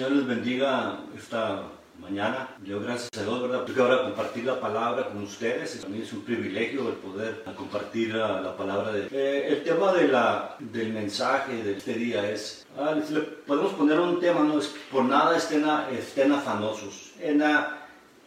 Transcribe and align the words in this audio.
Señor 0.00 0.16
les 0.16 0.26
bendiga 0.26 0.98
esta 1.14 1.62
mañana. 2.00 2.48
Yo 2.64 2.80
gracias 2.80 3.10
a 3.18 3.22
Dios, 3.22 3.42
¿verdad? 3.42 3.64
Porque 3.66 3.82
ahora 3.82 4.04
compartir 4.04 4.46
la 4.46 4.58
palabra 4.58 5.10
con 5.10 5.22
ustedes. 5.24 5.76
Para 5.76 5.90
mí 5.90 6.00
es 6.00 6.10
un 6.14 6.22
privilegio 6.22 6.88
el 6.88 6.94
poder 6.94 7.44
compartir 7.54 8.14
la, 8.14 8.56
palabra 8.56 8.92
de... 8.92 9.08
Eh, 9.12 9.48
el 9.48 9.62
tema 9.62 9.92
de 9.92 10.08
la, 10.08 10.56
del 10.58 10.94
mensaje 10.94 11.62
de 11.62 11.76
este 11.76 11.92
día 11.92 12.30
es... 12.30 12.66
Ah, 12.78 12.94
podemos 13.46 13.74
poner 13.74 14.00
un 14.00 14.18
tema, 14.18 14.40
no 14.40 14.58
es 14.58 14.74
por 14.90 15.04
nada 15.04 15.36
estén, 15.36 15.66
estén 15.92 16.32
afanosos. 16.32 17.12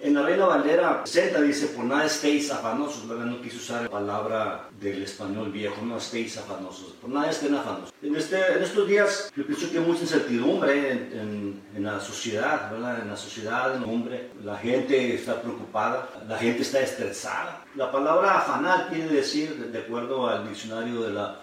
En 0.04 0.14
la 0.14 0.22
Reina 0.22 0.46
Valera 0.46 1.02
60 1.06 1.42
dice, 1.42 1.68
por 1.68 1.86
nada 1.86 2.06
estéis 2.06 2.52
afanosos, 2.52 3.08
¿verdad? 3.08 3.24
No 3.24 3.42
quise 3.42 3.56
usar 3.56 3.84
la 3.84 3.90
palabra 3.90 4.68
del 4.78 5.02
español 5.02 5.50
viejo, 5.50 5.82
no 5.82 5.98
estéis 5.98 6.38
afanosos, 6.38 6.96
por 7.02 7.10
nada 7.10 7.30
estén 7.30 7.56
afanosos. 7.56 7.94
En, 8.02 8.14
este, 8.14 8.36
en 8.36 8.64
estos 8.64 8.86
días 8.86 9.32
yo 9.34 9.48
pienso 9.48 9.72
que 9.72 9.78
hay 9.78 9.86
mucha 9.86 10.02
incertidumbre 10.02 10.92
en, 10.92 11.62
en, 11.74 11.84
la 11.84 12.02
sociedad, 12.02 12.70
¿verdad? 12.70 13.02
En 13.02 13.08
la 13.08 13.16
sociedad, 13.16 13.78
en 13.78 13.84
el 13.84 13.90
hombre, 13.90 14.30
la 14.44 14.58
gente 14.58 15.16
está 15.16 15.42
preocupada, 15.42 16.10
la 16.28 16.38
gente 16.38 16.64
está 16.64 16.82
estresada. 16.82 17.64
La 17.76 17.90
palabra 17.90 18.40
afanar 18.40 18.90
quiere 18.90 19.08
decir, 19.08 19.56
de 19.56 19.80
acuerdo 19.80 20.28
al 20.28 20.50
diccionario 20.50 21.02
de 21.02 21.14
la, 21.14 21.40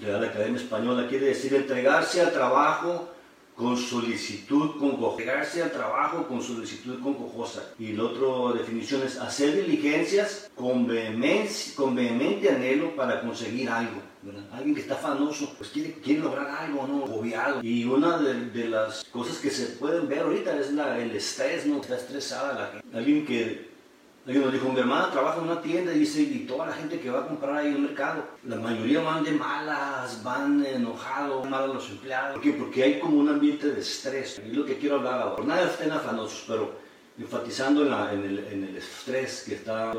de 0.00 0.12
la 0.12 0.26
Academia 0.26 0.60
Española, 0.60 1.06
quiere 1.08 1.26
decir 1.26 1.54
entregarse 1.54 2.20
al 2.20 2.32
trabajo 2.32 3.08
con 3.60 3.76
solicitud 3.76 4.78
congojarse 4.78 5.62
al 5.62 5.70
trabajo 5.70 6.26
con 6.26 6.40
solicitud 6.42 6.98
congojosa. 7.02 7.74
Y 7.78 7.92
la 7.92 8.04
otra 8.04 8.58
definición 8.58 9.02
es 9.02 9.18
hacer 9.18 9.54
diligencias 9.54 10.50
con, 10.54 10.86
vehemencia, 10.86 11.74
con 11.76 11.94
vehemente 11.94 12.48
anhelo 12.48 12.96
para 12.96 13.20
conseguir 13.20 13.68
algo. 13.68 14.00
Alguien 14.52 14.74
que 14.74 14.80
está 14.80 14.94
afanoso, 14.94 15.54
pues 15.58 15.70
quiere, 15.70 15.92
quiere 15.94 16.20
lograr 16.20 16.48
algo, 16.48 16.86
¿no? 16.86 17.04
Obviado. 17.04 17.62
Y 17.62 17.84
una 17.84 18.18
de, 18.18 18.68
las 18.68 19.04
cosas 19.04 19.38
que 19.38 19.50
se 19.50 19.66
pueden 19.76 20.08
ver 20.08 20.20
ahorita 20.20 20.58
es 20.58 20.72
la, 20.72 20.98
el 20.98 21.10
estrés, 21.14 21.66
¿no? 21.66 21.80
Está 21.80 21.96
estresada 21.96 22.54
la 22.54 22.66
gente. 22.68 22.96
Alguien 22.96 23.26
que 23.26 23.69
Alguien 24.26 24.44
nos 24.44 24.52
dijo, 24.52 24.68
mi 24.68 24.78
hermana 24.78 25.10
trabaja 25.10 25.38
en 25.38 25.44
una 25.44 25.62
tienda 25.62 25.94
y 25.94 26.00
dice, 26.00 26.20
y 26.20 26.40
toda 26.46 26.66
la 26.66 26.72
gente 26.72 27.00
que 27.00 27.10
va 27.10 27.20
a 27.20 27.26
comprar 27.26 27.56
ahí 27.56 27.68
en 27.68 27.76
el 27.76 27.80
mercado, 27.80 28.24
la 28.44 28.56
mayoría 28.56 29.00
van 29.00 29.24
de 29.24 29.32
malas, 29.32 30.22
van 30.22 30.64
enojados, 30.64 31.48
malos 31.48 31.74
los 31.74 31.90
empleados. 31.90 32.34
¿Por 32.34 32.42
qué? 32.42 32.52
Porque 32.52 32.82
hay 32.82 33.00
como 33.00 33.18
un 33.18 33.30
ambiente 33.30 33.68
de 33.72 33.80
estrés. 33.80 34.40
Y 34.44 34.50
es 34.50 34.56
lo 34.56 34.66
que 34.66 34.76
quiero 34.76 34.96
hablar 34.96 35.22
ahora. 35.22 35.44
Nada 35.44 35.62
estén 35.62 35.90
afanosos, 35.90 36.44
pero 36.46 36.70
enfatizando 37.18 37.82
en, 37.86 38.24
el, 38.24 38.38
en 38.40 38.64
el 38.64 38.76
estrés 38.76 39.44
que 39.46 39.54
está 39.54 39.92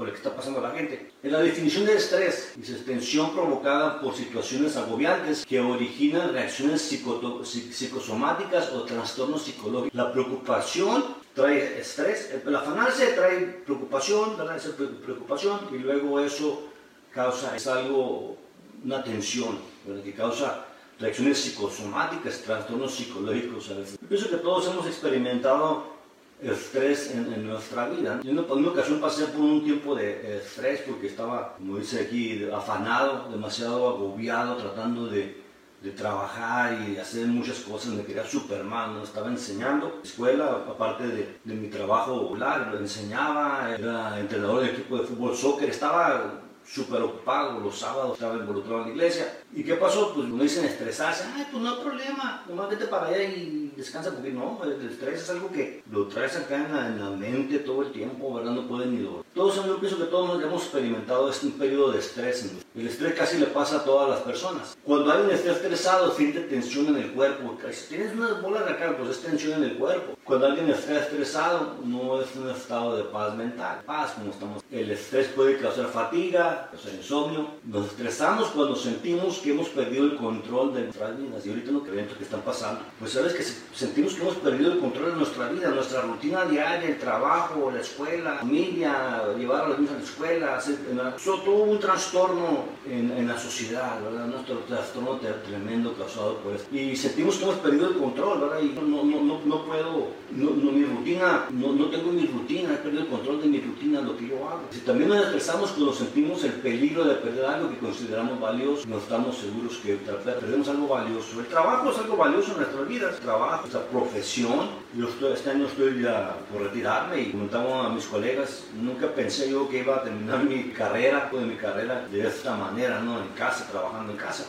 por 0.00 0.08
el 0.08 0.14
que 0.14 0.18
está 0.18 0.34
pasando 0.34 0.62
la 0.62 0.70
gente. 0.70 1.10
En 1.22 1.30
la 1.30 1.40
definición 1.40 1.84
de 1.84 1.94
estrés, 1.94 2.54
dice 2.56 2.76
tensión 2.76 3.32
provocada 3.32 4.00
por 4.00 4.14
situaciones 4.14 4.74
agobiantes 4.78 5.44
que 5.44 5.60
originan 5.60 6.32
reacciones 6.32 6.80
psicosomáticas 6.80 8.72
o 8.72 8.84
trastornos 8.84 9.42
psicológicos. 9.42 9.94
La 9.94 10.10
preocupación 10.10 11.04
trae 11.40 11.80
estrés, 11.80 12.32
el 12.46 12.54
afanarse 12.54 13.12
trae 13.12 13.62
preocupación, 13.64 14.36
¿verdad? 14.36 14.56
Esa 14.56 14.76
preocupación 14.76 15.60
y 15.72 15.78
luego 15.78 16.20
eso 16.20 16.68
causa, 17.12 17.56
es 17.56 17.66
algo, 17.66 18.36
una 18.84 19.02
tensión, 19.02 19.58
¿verdad? 19.86 20.02
que 20.02 20.12
causa 20.12 20.66
reacciones 20.98 21.38
psicosomáticas, 21.38 22.42
trastornos 22.42 22.94
psicológicos. 22.94 23.68
Yo 23.68 24.08
pienso 24.08 24.28
que 24.28 24.36
todos 24.36 24.68
hemos 24.68 24.86
experimentado 24.86 25.98
estrés 26.42 27.10
en, 27.12 27.32
en, 27.32 27.46
nuestra 27.46 27.88
vida. 27.88 28.20
Yo 28.22 28.30
en 28.30 28.38
una 28.38 28.70
ocasión 28.70 29.00
pasé 29.00 29.26
por 29.26 29.40
un 29.40 29.64
tiempo 29.64 29.94
de 29.94 30.38
estrés 30.38 30.82
porque 30.86 31.06
estaba, 31.06 31.54
como 31.56 31.78
dice 31.78 32.00
aquí, 32.00 32.46
afanado, 32.52 33.30
demasiado 33.30 33.88
agobiado, 33.88 34.56
tratando 34.56 35.06
de, 35.06 35.42
de 35.80 35.90
trabajar 35.92 36.78
y 36.88 36.98
hacer 36.98 37.26
muchas 37.26 37.60
cosas. 37.60 37.92
Me 37.94 38.04
quería 38.04 38.24
Superman, 38.24 38.94
¿no? 38.94 39.02
estaba 39.02 39.28
enseñando 39.28 40.00
escuela, 40.02 40.64
aparte 40.68 41.06
de, 41.06 41.38
mi 41.44 41.68
trabajo 41.68 42.34
lo 42.36 42.78
enseñaba, 42.78 43.74
era 43.78 44.18
entrenador 44.18 44.60
del 44.60 44.70
equipo 44.70 44.98
de 44.98 45.04
fútbol, 45.04 45.34
soccer, 45.34 45.70
estaba 45.70 46.40
súper 46.64 47.02
ocupado, 47.02 47.60
los 47.60 47.78
sábados 47.78 48.14
estaba 48.14 48.36
involucrado 48.36 48.82
en 48.82 48.88
la 48.88 48.90
iglesia. 48.90 49.39
¿Y 49.52 49.64
qué 49.64 49.74
pasó? 49.74 50.14
Pues 50.14 50.28
me 50.28 50.44
dicen 50.44 50.64
estresarse, 50.64 51.24
ay, 51.34 51.46
pues 51.50 51.62
no 51.62 51.70
hay 51.70 51.82
problema, 51.82 52.44
nomás 52.48 52.70
vete 52.70 52.86
para 52.86 53.08
allá 53.08 53.22
y 53.22 53.72
descansa, 53.76 54.12
porque 54.12 54.30
no, 54.30 54.60
el 54.62 54.88
estrés 54.88 55.22
es 55.22 55.30
algo 55.30 55.50
que 55.50 55.82
lo 55.90 56.06
traes 56.06 56.36
acá 56.36 56.56
en 56.56 56.72
la, 56.72 56.86
en 56.86 57.00
la 57.00 57.10
mente 57.10 57.58
todo 57.58 57.82
el 57.82 57.90
tiempo, 57.90 58.34
¿verdad? 58.34 58.52
No 58.52 58.68
pueden 58.68 58.94
ni 58.94 59.02
dormir. 59.02 59.24
Todos, 59.34 59.64
yo 59.64 59.78
pienso 59.78 59.96
que 59.96 60.04
todos 60.04 60.42
hemos 60.42 60.62
experimentado 60.62 61.30
este 61.30 61.48
periodo 61.50 61.92
de 61.92 62.00
estrés. 62.00 62.50
El 62.74 62.86
estrés 62.88 63.14
casi 63.14 63.38
le 63.38 63.46
pasa 63.46 63.76
a 63.76 63.84
todas 63.84 64.10
las 64.10 64.20
personas. 64.20 64.76
Cuando 64.84 65.12
alguien 65.12 65.30
está 65.30 65.52
estresado, 65.52 66.12
siente 66.12 66.40
tensión 66.40 66.88
en 66.88 66.96
el 66.96 67.12
cuerpo. 67.12 67.56
Si 67.70 67.88
tienes 67.88 68.12
una 68.12 68.34
bola 68.34 68.62
de 68.62 68.74
pues 68.74 69.10
es 69.10 69.22
tensión 69.22 69.62
en 69.62 69.70
el 69.70 69.78
cuerpo. 69.78 70.16
Cuando 70.24 70.46
alguien 70.46 70.68
está 70.70 70.98
estresado, 70.98 71.76
no 71.84 72.20
es 72.20 72.34
un 72.34 72.50
estado 72.50 72.96
de 72.96 73.04
paz 73.04 73.36
mental. 73.36 73.82
Paz, 73.86 74.12
como 74.12 74.32
estamos. 74.32 74.64
El 74.70 74.90
estrés 74.90 75.28
puede 75.28 75.58
causar 75.58 75.86
fatiga, 75.86 76.68
causar 76.72 76.94
insomnio. 76.94 77.50
Nos 77.64 77.86
estresamos 77.86 78.48
cuando 78.48 78.74
sentimos 78.74 79.39
que 79.40 79.50
hemos 79.50 79.68
perdido 79.70 80.04
el 80.04 80.16
control 80.16 80.74
de 80.74 80.82
nuestras 80.84 81.18
vidas. 81.18 81.46
Y 81.46 81.50
ahorita 81.50 81.70
los 81.72 81.88
eventos 81.88 82.16
que 82.16 82.24
están 82.24 82.42
pasando, 82.42 82.80
pues 82.98 83.12
sabes 83.12 83.34
que 83.34 83.42
sentimos 83.76 84.14
que 84.14 84.22
hemos 84.22 84.36
perdido 84.36 84.72
el 84.72 84.78
control 84.78 85.12
de 85.12 85.16
nuestra 85.16 85.48
vida, 85.48 85.70
nuestra 85.70 86.02
rutina 86.02 86.44
diaria, 86.44 86.88
el 86.88 86.98
trabajo, 86.98 87.70
la 87.70 87.80
escuela, 87.80 88.34
la 88.34 88.38
familia, 88.40 89.22
llevar 89.38 89.64
a 89.64 89.68
los 89.68 89.78
niños 89.78 89.94
a 89.94 89.98
la 89.98 90.04
escuela, 90.04 91.16
todo 91.24 91.64
un 91.64 91.78
trastorno 91.78 92.64
en, 92.88 93.10
en, 93.10 93.28
la 93.28 93.38
sociedad, 93.38 94.00
¿verdad? 94.02 94.26
Nuestro 94.26 94.58
trastorno 94.60 95.18
tremendo 95.44 95.94
causado 95.94 96.36
por 96.38 96.54
esto. 96.54 96.74
Y 96.74 96.96
sentimos 96.96 97.36
que 97.36 97.44
hemos 97.44 97.56
perdido 97.56 97.88
el 97.88 97.96
control, 97.96 98.40
¿verdad? 98.40 98.60
Y 98.62 98.68
no, 98.68 99.04
no, 99.04 99.20
no, 99.22 99.40
no 99.44 99.64
puedo, 99.64 100.08
no, 100.32 100.50
mi 100.50 100.84
rutina, 100.84 101.46
no, 101.50 101.72
no 101.72 101.86
tengo 101.86 102.12
mi 102.12 102.26
rutina, 102.26 102.74
he 102.74 102.76
perdido 102.76 103.02
el 103.02 103.08
control 103.08 103.42
de 103.42 103.48
mi 103.48 103.60
rutina, 103.60 104.00
lo 104.00 104.16
que 104.16 104.28
yo 104.28 104.36
hago. 104.48 104.62
Si 104.70 104.80
también 104.80 105.10
nos 105.10 105.24
estresamos 105.24 105.70
cuando 105.70 105.92
sentimos 105.92 106.42
el 106.44 106.52
peligro 106.52 107.04
de 107.04 107.14
perder 107.16 107.44
algo 107.44 107.70
que 107.70 107.78
consideramos 107.78 108.40
valioso, 108.40 108.86
no 108.88 108.98
estamos 108.98 109.29
seguros 109.36 109.76
que 109.78 109.94
perdemos 109.94 110.68
algo 110.68 110.88
valioso. 110.88 111.40
El 111.40 111.46
trabajo 111.46 111.90
es 111.90 111.98
algo 111.98 112.16
valioso 112.16 112.52
en 112.52 112.58
nuestras 112.58 112.88
vidas, 112.88 113.14
el 113.14 113.20
trabajo, 113.20 113.60
nuestra 113.62 113.82
profesión. 113.86 114.70
Yo 114.94 115.08
estoy, 115.08 115.32
este 115.32 115.50
año 115.50 115.66
estoy 115.66 116.02
ya 116.02 116.36
por 116.52 116.62
retirarme 116.62 117.20
y 117.20 117.30
comentaba 117.30 117.86
a 117.86 117.88
mis 117.90 118.06
colegas, 118.06 118.64
nunca 118.74 119.08
pensé 119.08 119.50
yo 119.50 119.68
que 119.68 119.78
iba 119.78 119.96
a 119.96 120.02
terminar 120.02 120.44
mi 120.44 120.70
carrera, 120.70 121.30
de 121.32 121.40
mi 121.40 121.56
carrera 121.56 122.06
de 122.10 122.26
esta 122.26 122.56
manera, 122.56 123.00
¿no? 123.00 123.20
En 123.20 123.28
casa, 123.28 123.66
trabajando 123.70 124.12
en 124.12 124.18
casa. 124.18 124.44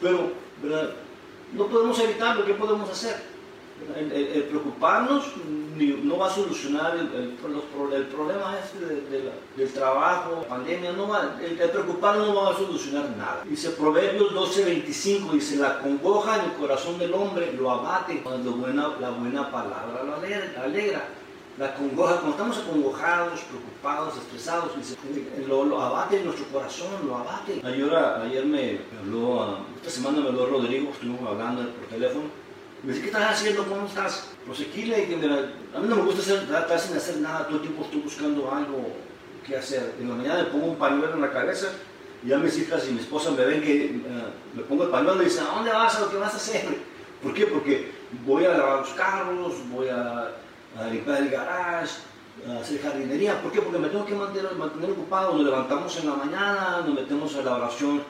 Pero, 0.00 0.32
¿verdad? 0.62 0.90
No 1.52 1.66
podemos 1.66 1.98
evitarlo, 2.00 2.44
¿qué 2.44 2.54
podemos 2.54 2.88
hacer? 2.88 3.31
El, 3.96 4.44
preocuparnos 4.44 5.24
no 5.76 6.18
va 6.18 6.26
a 6.26 6.30
solucionar 6.30 6.96
el, 6.96 7.08
el, 7.12 8.06
problema 8.06 8.58
este 8.58 8.78
del 9.56 9.72
trabajo, 9.72 10.38
la 10.42 10.48
pandemia, 10.48 10.92
no 10.92 11.08
va, 11.08 11.36
el, 11.42 11.56
preocuparnos 11.56 12.28
no 12.28 12.42
va 12.42 12.50
a 12.50 12.56
solucionar 12.56 13.10
nada. 13.16 13.42
Dice 13.44 13.70
Proverbios 13.70 14.32
12:25, 14.32 15.32
dice, 15.32 15.56
la 15.56 15.78
congoja 15.78 16.38
en 16.38 16.50
el 16.50 16.56
corazón 16.56 16.98
del 16.98 17.12
hombre 17.14 17.52
lo 17.52 17.70
abate 17.70 18.20
cuando 18.22 18.52
buena, 18.52 18.88
la 19.00 19.10
buena 19.10 19.50
palabra 19.50 20.02
lo 20.04 20.14
alegra. 20.62 21.04
La 21.58 21.74
congoja, 21.74 22.14
cuando 22.14 22.30
estamos 22.30 22.58
acongojados, 22.58 23.40
preocupados, 23.42 24.16
estresados, 24.16 24.74
dice, 24.74 24.96
lo, 25.46 25.66
lo, 25.66 25.82
abate 25.82 26.16
en 26.16 26.24
nuestro 26.24 26.46
corazón, 26.46 26.88
lo 27.06 27.16
abate. 27.16 27.60
Ayer, 27.62 27.94
ayer 27.94 28.46
me 28.46 28.80
habló, 28.98 29.58
esta 29.76 29.90
semana 29.90 30.22
me 30.22 30.28
habló 30.28 30.46
Rodrigo, 30.46 30.90
estuvimos 30.90 31.28
hablando 31.28 31.68
por 31.72 31.86
teléfono, 31.88 32.24
me 32.82 32.92
dice, 32.92 33.02
¿qué 33.02 33.06
estás 33.08 33.30
haciendo? 33.30 33.64
¿Cómo 33.64 33.86
estás? 33.86 34.28
Le 34.74 34.96
a 35.74 35.78
mí 35.78 35.88
no 35.88 35.96
me 35.96 36.02
gusta 36.02 36.20
hacer, 36.20 36.42
estar 36.42 36.80
sin 36.80 36.96
hacer 36.96 37.16
nada, 37.18 37.46
todo 37.46 37.56
el 37.56 37.62
tiempo 37.62 37.84
estoy 37.84 38.00
buscando 38.00 38.52
algo 38.52 38.92
que 39.46 39.56
hacer. 39.56 39.94
En 40.00 40.08
la 40.08 40.14
mañana 40.16 40.42
me 40.42 40.48
pongo 40.50 40.66
un 40.66 40.76
pañuelo 40.76 41.14
en 41.14 41.20
la 41.20 41.32
cabeza 41.32 41.68
y 42.24 42.28
ya 42.28 42.38
mis 42.38 42.58
hijas 42.58 42.86
y 42.88 42.92
mi 42.92 43.00
esposa 43.00 43.30
me 43.30 43.44
ven 43.44 43.62
que 43.62 44.00
uh, 44.04 44.56
me 44.56 44.62
pongo 44.64 44.84
el 44.84 44.90
pañuelo 44.90 45.22
y 45.22 45.26
dicen, 45.26 45.44
¿a 45.44 45.54
dónde 45.54 45.70
vas? 45.70 45.94
¿A 45.96 46.00
lo 46.00 46.10
que 46.10 46.16
vas 46.16 46.34
a 46.34 46.36
hacer? 46.36 46.66
¿Por 47.22 47.34
qué? 47.34 47.46
Porque 47.46 47.92
voy 48.26 48.44
a 48.44 48.56
lavar 48.56 48.80
los 48.80 48.90
carros, 48.90 49.54
voy 49.70 49.88
a, 49.88 50.32
a 50.76 50.86
limpiar 50.90 51.22
el 51.22 51.30
garage, 51.30 52.00
a 52.48 52.60
hacer 52.60 52.82
jardinería. 52.82 53.40
¿Por 53.40 53.52
qué? 53.52 53.60
Porque 53.62 53.78
me 53.78 53.88
tengo 53.88 54.04
que 54.04 54.14
mantener, 54.14 54.90
ocupado. 54.90 55.34
Nos 55.34 55.44
levantamos 55.44 55.96
en 55.98 56.08
la 56.08 56.16
mañana, 56.16 56.82
nos 56.84 56.94
metemos 56.94 57.34
en 57.36 57.44
la 57.44 57.56
oración 57.56 58.02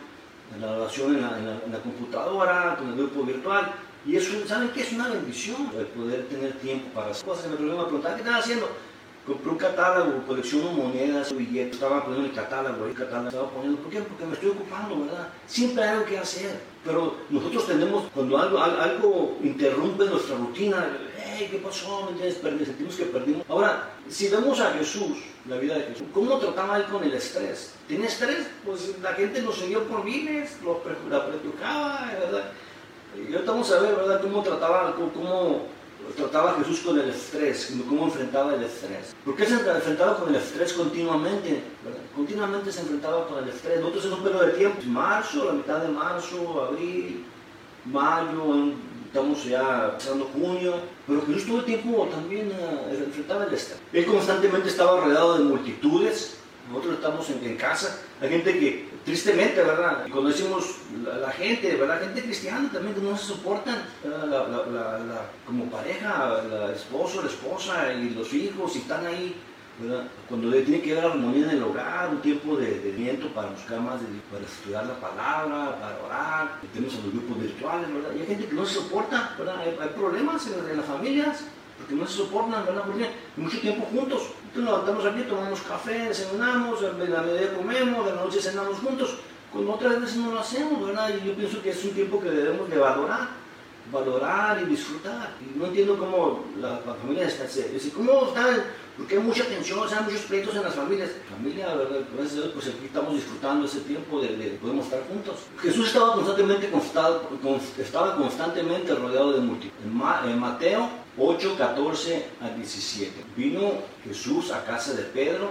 en 0.54 0.60
la 0.60 0.72
oración 0.72 1.16
en 1.16 1.72
la, 1.72 1.78
computadora, 1.78 2.76
con 2.78 2.88
el 2.88 2.96
grupo 2.96 3.22
virtual. 3.22 3.72
Y 4.04 4.16
eso, 4.16 4.32
¿saben 4.46 4.70
qué? 4.70 4.82
Es 4.82 4.92
una 4.92 5.08
bendición 5.08 5.70
el 5.78 5.86
poder 5.86 6.26
tener 6.26 6.52
tiempo 6.54 6.88
para 6.92 7.12
hacer 7.12 7.24
cosas. 7.24 7.46
Me 7.48 7.56
preguntar, 7.56 8.14
¿qué 8.14 8.20
están 8.20 8.34
haciendo? 8.34 8.68
Compré 9.24 9.50
un 9.50 9.58
catálogo, 9.58 10.26
colecciono 10.26 10.72
monedas, 10.72 11.32
billetes, 11.32 11.74
estaba 11.74 12.04
poniendo 12.04 12.28
el 12.28 12.34
catálogo, 12.34 12.86
el 12.86 12.94
catálogo 12.94 13.28
estaba 13.28 13.50
poniendo, 13.50 13.80
¿por 13.80 13.92
qué? 13.92 14.00
Porque 14.00 14.26
me 14.26 14.32
estoy 14.32 14.50
ocupando, 14.50 15.04
¿verdad? 15.04 15.28
Siempre 15.46 15.84
hay 15.84 15.90
algo 15.90 16.06
que 16.06 16.18
hacer, 16.18 16.60
pero 16.84 17.14
nosotros 17.30 17.68
tenemos, 17.68 18.08
cuando 18.12 18.36
algo, 18.36 18.58
algo 18.58 19.38
interrumpe 19.44 20.06
nuestra 20.06 20.36
rutina, 20.36 20.88
hey, 21.24 21.46
¿qué 21.48 21.58
pasó? 21.58 22.10
¿Me 22.10 22.32
sentimos 22.66 22.96
que 22.96 23.04
perdimos. 23.04 23.44
Ahora, 23.48 23.90
si 24.08 24.28
vemos 24.28 24.58
a 24.58 24.72
Jesús, 24.72 25.18
la 25.48 25.56
vida 25.56 25.76
de 25.76 25.84
Jesús, 25.84 26.08
¿cómo 26.12 26.38
trataba 26.38 26.78
él 26.78 26.84
con 26.86 27.04
el 27.04 27.14
estrés? 27.14 27.74
¿Tenía 27.86 28.08
estrés? 28.08 28.48
Pues 28.64 28.92
la 29.00 29.12
gente 29.12 29.40
lo 29.42 29.52
seguía 29.52 29.78
por 29.80 30.04
bienes, 30.04 30.58
lo 30.64 30.82
la 31.08 31.18
¿verdad? 32.20 32.52
Y 33.16 33.32
ahorita 33.32 33.52
vamos 33.52 33.70
a 33.72 33.80
ver, 33.80 33.94
¿verdad?, 33.96 34.20
cómo 34.20 34.42
trataba, 34.42 34.94
cómo 34.94 35.66
trataba 36.16 36.56
Jesús 36.58 36.80
con 36.80 36.98
el 36.98 37.10
estrés, 37.10 37.74
cómo 37.88 38.04
enfrentaba 38.04 38.54
el 38.54 38.62
estrés. 38.62 39.14
¿Por 39.24 39.36
qué 39.36 39.46
se 39.46 39.54
enfrentaba 39.54 40.16
con 40.16 40.30
el 40.30 40.36
estrés 40.36 40.72
continuamente? 40.72 41.62
Continuamente 42.14 42.72
se 42.72 42.80
enfrentaba 42.80 43.26
con 43.28 43.42
el 43.42 43.48
estrés. 43.50 43.80
Nosotros 43.80 44.06
en 44.06 44.12
un 44.14 44.22
periodo 44.22 44.46
de 44.46 44.52
tiempo, 44.52 44.82
marzo, 44.86 45.44
la 45.44 45.52
mitad 45.52 45.78
de 45.78 45.88
marzo, 45.88 46.68
abril, 46.68 47.24
mayo, 47.84 48.72
estamos 49.06 49.44
ya 49.44 49.92
pasando 49.92 50.24
junio, 50.32 50.74
pero 51.06 51.22
Jesús 51.26 51.46
todo 51.46 51.58
el 51.58 51.64
tiempo 51.66 52.08
también 52.10 52.50
uh, 52.50 52.94
enfrentaba 52.94 53.44
el 53.44 53.54
estrés. 53.54 53.78
Él 53.92 54.06
constantemente 54.06 54.68
estaba 54.68 55.00
rodeado 55.00 55.38
de 55.38 55.44
multitudes, 55.44 56.38
nosotros 56.68 56.94
estamos 56.94 57.28
en, 57.30 57.56
casa, 57.56 57.98
hay 58.20 58.28
gente 58.28 58.58
que, 58.58 58.88
tristemente, 59.04 59.62
¿verdad? 59.62 60.06
Cuando 60.10 60.30
decimos 60.30 60.76
la, 61.20 61.30
gente, 61.32 61.76
¿verdad? 61.76 62.00
Gente 62.00 62.22
cristiana 62.22 62.70
también 62.72 62.94
que 62.94 63.00
no 63.00 63.16
se 63.16 63.26
soportan 63.26 63.84
como 65.46 65.70
pareja, 65.70 66.40
el 66.44 66.74
esposo, 66.74 67.22
la 67.22 67.28
esposa 67.28 67.92
y 67.92 68.10
los 68.10 68.32
hijos, 68.32 68.76
y 68.76 68.78
están 68.78 69.04
ahí, 69.06 69.34
¿verdad? 69.80 70.04
Cuando 70.28 70.50
tiene 70.62 70.80
que 70.80 70.92
haber 70.92 71.12
armonía 71.12 71.44
en 71.44 71.50
el 71.50 71.62
hogar, 71.62 72.10
un 72.10 72.22
tiempo 72.22 72.56
de, 72.56 72.78
de 72.78 72.90
viento 72.92 73.28
para 73.28 73.50
buscar 73.50 73.80
más, 73.80 74.00
para 74.30 74.44
estudiar 74.44 74.86
la 74.86 74.94
palabra, 74.94 75.78
para 75.80 76.04
orar, 76.04 76.60
tenemos 76.72 76.94
a 76.94 77.02
los 77.02 77.12
grupos 77.12 77.40
virtuales, 77.40 77.92
¿verdad? 77.92 78.10
Y 78.16 78.20
hay 78.20 78.26
gente 78.26 78.46
que 78.46 78.54
no 78.54 78.64
se 78.64 78.74
soporta, 78.74 79.34
¿verdad? 79.36 79.56
Hay, 79.58 79.88
problemas 79.96 80.46
en, 80.46 80.70
en 80.70 80.76
las 80.76 80.86
familias 80.86 81.44
porque 81.76 81.94
no 81.94 82.06
se 82.06 82.18
soportan, 82.18 82.64
¿verdad? 82.64 82.84
Porque 82.86 83.10
mucho 83.36 83.60
tiempo 83.60 83.86
juntos. 83.92 84.22
Entonces 84.54 84.70
nos 84.70 84.84
levantamos 84.84 85.06
aquí, 85.06 85.22
tomamos 85.22 85.60
café, 85.62 86.08
desayunamos, 86.08 86.82
en 86.82 87.10
la 87.10 87.22
mediodía 87.22 87.54
comemos, 87.54 88.04
de 88.04 88.12
la 88.12 88.20
noche 88.22 88.38
cenamos 88.38 88.78
juntos. 88.80 89.16
Cuando 89.50 89.72
otras 89.72 89.98
veces 89.98 90.16
no 90.16 90.32
lo 90.32 90.40
hacemos, 90.40 90.86
¿verdad? 90.86 91.08
Y 91.08 91.26
yo 91.26 91.34
pienso 91.34 91.62
que 91.62 91.70
es 91.70 91.82
un 91.84 91.92
tiempo 91.92 92.20
que 92.20 92.28
debemos 92.28 92.68
de 92.68 92.76
valorar, 92.76 93.28
valorar 93.90 94.60
y 94.62 94.66
disfrutar. 94.66 95.30
No 95.56 95.66
entiendo 95.66 95.96
cómo 95.96 96.44
la, 96.60 96.80
familia 97.00 97.28
está, 97.28 97.44
dice, 97.44 97.92
¿cómo 97.96 98.26
están? 98.26 98.62
Porque 98.98 99.16
hay 99.16 99.22
mucha 99.22 99.44
tensión, 99.46 99.78
o 99.78 99.88
sea, 99.88 100.00
hay 100.00 100.04
muchos 100.04 100.20
pleitos 100.20 100.54
en 100.54 100.64
las 100.64 100.74
familias. 100.74 101.10
Familia, 101.30 101.74
¿verdad? 101.74 102.00
Gracias 102.14 102.36
a 102.36 102.40
Dios, 102.42 102.50
pues 102.52 102.68
aquí 102.68 102.84
estamos 102.84 103.14
disfrutando 103.14 103.64
ese 103.64 103.80
tiempo 103.80 104.20
de, 104.20 104.36
de 104.36 104.50
podemos 104.60 104.84
estar 104.84 105.00
juntos. 105.08 105.36
Jesús 105.62 105.86
estaba 105.86 106.12
constantemente, 106.12 106.70
estaba 107.78 108.16
constantemente 108.16 108.94
rodeado 108.94 109.32
de 109.32 109.40
multitud. 109.40 109.72
en 109.82 110.38
Mateo 110.38 111.01
8, 111.18 111.56
14 111.58 112.26
a 112.40 112.48
17. 112.50 113.12
Vino 113.36 113.72
Jesús 114.04 114.50
a 114.50 114.64
casa 114.64 114.94
de 114.94 115.02
Pedro 115.02 115.50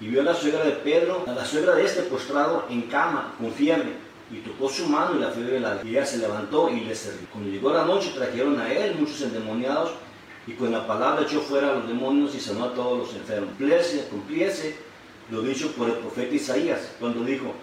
y 0.00 0.08
vio 0.08 0.20
a 0.20 0.24
la 0.24 0.34
suegra 0.34 0.64
de 0.64 0.72
Pedro, 0.72 1.24
a 1.26 1.32
la 1.32 1.44
suegra 1.44 1.74
de 1.74 1.84
este 1.84 2.02
postrado 2.02 2.66
en 2.68 2.82
cama, 2.82 3.34
con 3.38 3.50
fiebre, 3.50 4.08
y 4.30 4.36
tocó 4.38 4.68
su 4.68 4.86
mano 4.86 5.16
y 5.16 5.20
la 5.20 5.30
fiebre 5.30 5.58
la 5.58 5.80
y 5.82 5.90
ella 5.90 6.04
se 6.04 6.18
levantó 6.18 6.68
y 6.70 6.80
le 6.80 6.94
servió. 6.94 7.26
Cuando 7.32 7.50
llegó 7.50 7.72
la 7.72 7.84
noche 7.84 8.12
trajeron 8.14 8.60
a 8.60 8.70
él 8.70 8.96
muchos 8.98 9.22
endemoniados 9.22 9.92
y 10.46 10.52
con 10.52 10.70
la 10.70 10.86
palabra 10.86 11.22
echó 11.22 11.40
fuera 11.40 11.70
a 11.70 11.74
los 11.76 11.88
demonios 11.88 12.34
y 12.34 12.40
sanó 12.40 12.64
a 12.64 12.74
todos 12.74 12.98
los 12.98 13.14
enfermos. 13.14 13.50
Cumpliese, 13.50 14.06
cumpliese 14.10 14.76
lo 15.30 15.42
dicho 15.42 15.72
por 15.72 15.88
el 15.88 15.96
profeta 15.96 16.34
Isaías, 16.34 16.90
cuando 17.00 17.24
dijo, 17.24 17.54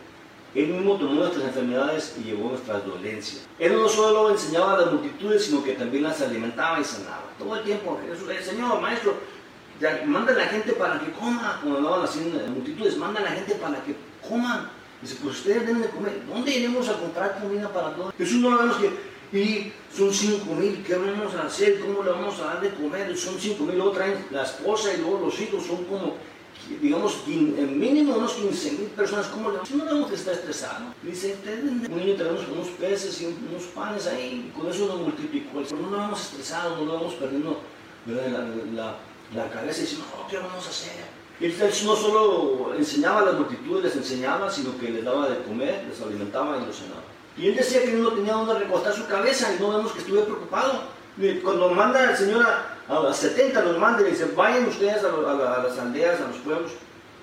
él 0.56 0.68
mismo 0.68 0.96
tomó 0.96 1.16
nuestras 1.16 1.46
enfermedades 1.46 2.16
y 2.18 2.24
llevó 2.24 2.50
nuestras 2.50 2.86
dolencias. 2.86 3.46
Él 3.60 3.74
no 3.74 3.90
solo 3.90 4.31
enseñaba 4.31 4.75
a 4.75 4.78
las 4.78 4.94
multitudes, 4.94 5.46
sino 5.46 5.63
que 5.63 5.74
también 5.74 6.04
las 6.04 6.22
alimentaba 6.22 6.80
y 6.80 6.84
sanaba. 6.84 7.24
Todo 7.38 7.57
el 7.57 7.63
tiempo, 7.63 8.00
Jesús, 8.10 8.30
el 8.30 8.44
Señor, 8.44 8.80
Maestro, 8.80 9.16
manda 10.06 10.31
a 10.31 10.36
la 10.38 10.46
gente 10.46 10.72
para 10.74 11.00
que 11.00 11.12
coma, 11.12 11.60
como 11.62 11.78
andaban 11.78 12.04
haciendo 12.04 12.40
en 12.40 12.54
multitudes, 12.54 12.98
manda 12.98 13.19
a 13.19 13.24
la 13.24 13.31
gente 13.31 13.56
para 13.56 13.84
que 13.84 13.96
coman. 14.28 14.69
Dice, 15.02 15.18
pues 15.22 15.38
ustedes 15.38 15.68
deben 15.68 15.81
de 15.81 15.90
comer. 15.90 16.22
¿Dónde 16.25 16.56
iremos 16.56 16.88
a 16.88 16.94
comprar 16.94 17.38
comida 17.40 17.68
para 17.69 17.94
todos? 17.94 18.13
Jesús 18.18 18.38
no 18.38 18.51
lo 18.51 18.58
vemos 18.60 18.78
que, 18.78 19.16
y 19.38 19.74
son 19.94 20.13
cinco 20.13 20.54
mil, 20.56 20.81
¿qué 20.88 20.96
vamos 20.96 21.36
a 21.36 21.48
hacer? 21.48 21.80
¿Cómo 21.81 22.01
le 22.04 22.12
vamos 22.12 22.40
a 22.40 22.46
dar 22.46 22.62
de 22.62 22.69
comer? 22.69 23.16
Son 23.18 23.36
cinco 23.38 23.66
mil, 23.66 23.75
luego 23.75 23.92
traen 23.92 24.25
la 24.31 24.44
esposa 24.44 24.94
y 24.94 25.01
luego 25.01 25.25
los 25.25 25.40
hijos, 25.42 25.66
son 25.66 25.84
como 25.84 26.16
digamos, 26.81 27.23
en 27.27 27.79
mínimo 27.79 28.15
unos 28.15 28.33
15 28.33 28.71
mil 28.71 28.89
personas, 28.89 29.27
¿cómo 29.27 29.51
le 29.51 29.65
Si 29.65 29.75
no 29.75 29.85
vemos 29.85 30.09
que 30.09 30.15
está 30.15 30.31
estresado, 30.31 30.85
dice, 31.03 31.38
un 31.63 31.81
niño 31.81 32.15
tenemos 32.15 32.47
unos 32.47 32.67
peces 32.69 33.21
y 33.21 33.25
unos 33.25 33.63
panes 33.73 34.07
ahí, 34.07 34.50
y 34.50 34.59
con 34.59 34.69
eso 34.69 34.88
lo 34.88 34.97
multiplicó. 34.97 35.62
Pero 35.62 35.81
no 35.81 35.89
lo 35.91 35.97
vamos 35.97 36.21
estresado, 36.21 36.77
no 36.77 36.85
lo 36.85 36.94
vamos 36.94 37.13
perdiendo 37.15 37.59
la, 38.07 38.97
la, 39.33 39.50
cabeza 39.50 39.79
y 39.79 39.81
diciendo, 39.81 40.06
no, 40.17 40.27
¿qué 40.27 40.38
vamos 40.38 40.65
a 40.65 40.69
hacer? 40.69 40.91
Él 41.39 41.53
no 41.59 41.95
solo 41.95 42.73
enseñaba 42.77 43.21
a 43.21 43.25
las 43.25 43.35
multitudes, 43.35 43.83
les 43.83 43.95
enseñaba, 43.97 44.50
sino 44.50 44.77
que 44.77 44.89
les 44.89 45.03
daba 45.03 45.29
de 45.29 45.44
comer, 45.44 45.85
les 45.89 46.01
alimentaba 46.01 46.57
y 46.57 46.65
los 46.65 46.77
cenaba. 46.77 47.03
Y 47.38 47.47
él 47.47 47.56
decía 47.56 47.81
que 47.81 47.91
no 47.91 48.12
tenía 48.13 48.33
donde 48.33 48.53
recostar 48.59 48.94
su 48.94 49.06
cabeza 49.07 49.53
y 49.53 49.62
no 49.62 49.69
vemos 49.75 49.91
que 49.91 50.00
estuve 50.00 50.21
preocupado. 50.21 50.94
Cuando 51.44 51.69
manda 51.69 52.12
el 52.12 52.17
Señor 52.17 52.45
a, 52.45 53.00
las 53.00 53.17
70 53.17 53.63
los 53.63 53.77
manda 53.79 54.01
y 54.01 54.12
dice, 54.12 54.25
vayan 54.35 54.67
ustedes 54.67 55.01
a, 55.03 55.63
las 55.63 55.79
aldeas, 55.79 56.19
a 56.19 56.27
los 56.27 56.38
pueblos, 56.38 56.71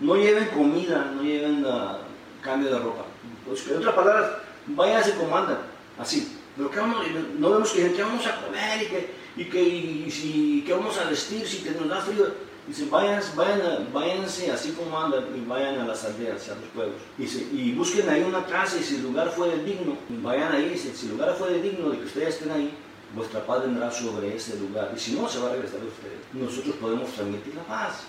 no 0.01 0.17
lleven 0.17 0.47
comida, 0.47 1.13
no 1.15 1.23
lleven 1.23 1.65
uh, 1.65 1.99
cambio 2.43 2.71
de 2.73 2.79
ropa. 2.79 3.05
Pues, 3.47 3.67
en 3.69 3.79
otras 3.79 3.95
palabras, 3.95 4.31
vayan 4.69 5.05
se 5.05 5.15
comandan, 5.15 5.59
así. 5.99 6.39
Pero 6.57 6.71
¿qué 6.71 6.81
vamos, 6.81 7.07
no 7.39 7.51
vemos 7.51 7.71
que 7.71 7.93
¿qué 7.93 8.03
vamos 8.03 8.27
a 8.27 8.41
comer 8.41 8.83
y 8.83 8.87
que, 8.87 9.11
y 9.37 9.45
que, 9.45 9.63
y, 9.63 10.65
¿qué 10.67 10.73
vamos 10.73 10.99
a 10.99 11.09
vestir 11.09 11.47
si 11.47 11.63
nos 11.79 11.89
da 11.89 12.01
frío. 12.01 12.53
Dice, 12.67 12.87
vayan, 12.89 13.21
vayan, 13.35 13.89
váyanse 13.93 14.51
así 14.53 14.71
como 14.71 14.99
andan 14.99 15.25
y 15.37 15.45
vayan 15.47 15.81
a 15.81 15.85
las 15.85 16.05
aldeas, 16.05 16.49
a 16.49 16.55
los 16.55 16.69
pueblos. 16.73 16.97
Y 17.19 17.73
busquen 17.73 18.09
ahí 18.09 18.23
una 18.23 18.47
casa 18.47 18.79
y 18.79 18.85
si 18.85 18.97
el 18.97 19.03
lugar 19.03 19.31
fuere 19.31 19.59
digno, 19.65 19.99
vayan 20.23 20.53
ahí. 20.53 20.79
si 20.79 21.07
el 21.07 21.13
lugar 21.13 21.35
fuere 21.35 21.61
digno 21.61 21.91
de 21.91 21.99
que 21.99 22.05
ustedes 22.05 22.37
estén 22.37 22.53
ahí, 22.53 22.73
vuestra 23.15 23.45
paz 23.47 23.63
vendrá 23.63 23.91
sobre 23.91 24.35
ese 24.37 24.59
lugar. 24.59 24.93
Y 24.95 24.99
si 24.99 25.13
no, 25.13 25.29
se 25.29 25.39
va 25.39 25.49
a 25.51 25.53
regresar 25.53 25.81
a 25.81 25.85
ustedes. 25.85 26.21
Nosotros 26.33 26.77
podemos 26.77 27.11
transmitir 27.13 27.55
la 27.55 27.65
paz. 27.65 28.05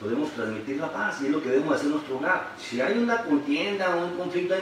Podemos 0.00 0.30
transmitir 0.32 0.78
la 0.78 0.92
paz 0.92 1.20
y 1.22 1.26
es 1.26 1.30
lo 1.30 1.42
que 1.42 1.50
debemos 1.50 1.74
hacer 1.74 1.86
en 1.86 1.92
nuestro 1.92 2.16
hogar. 2.16 2.52
Si 2.58 2.80
hay 2.80 2.98
una 2.98 3.22
contienda 3.22 3.96
o 3.96 4.06
un 4.06 4.16
conflicto, 4.16 4.54
eh, 4.54 4.60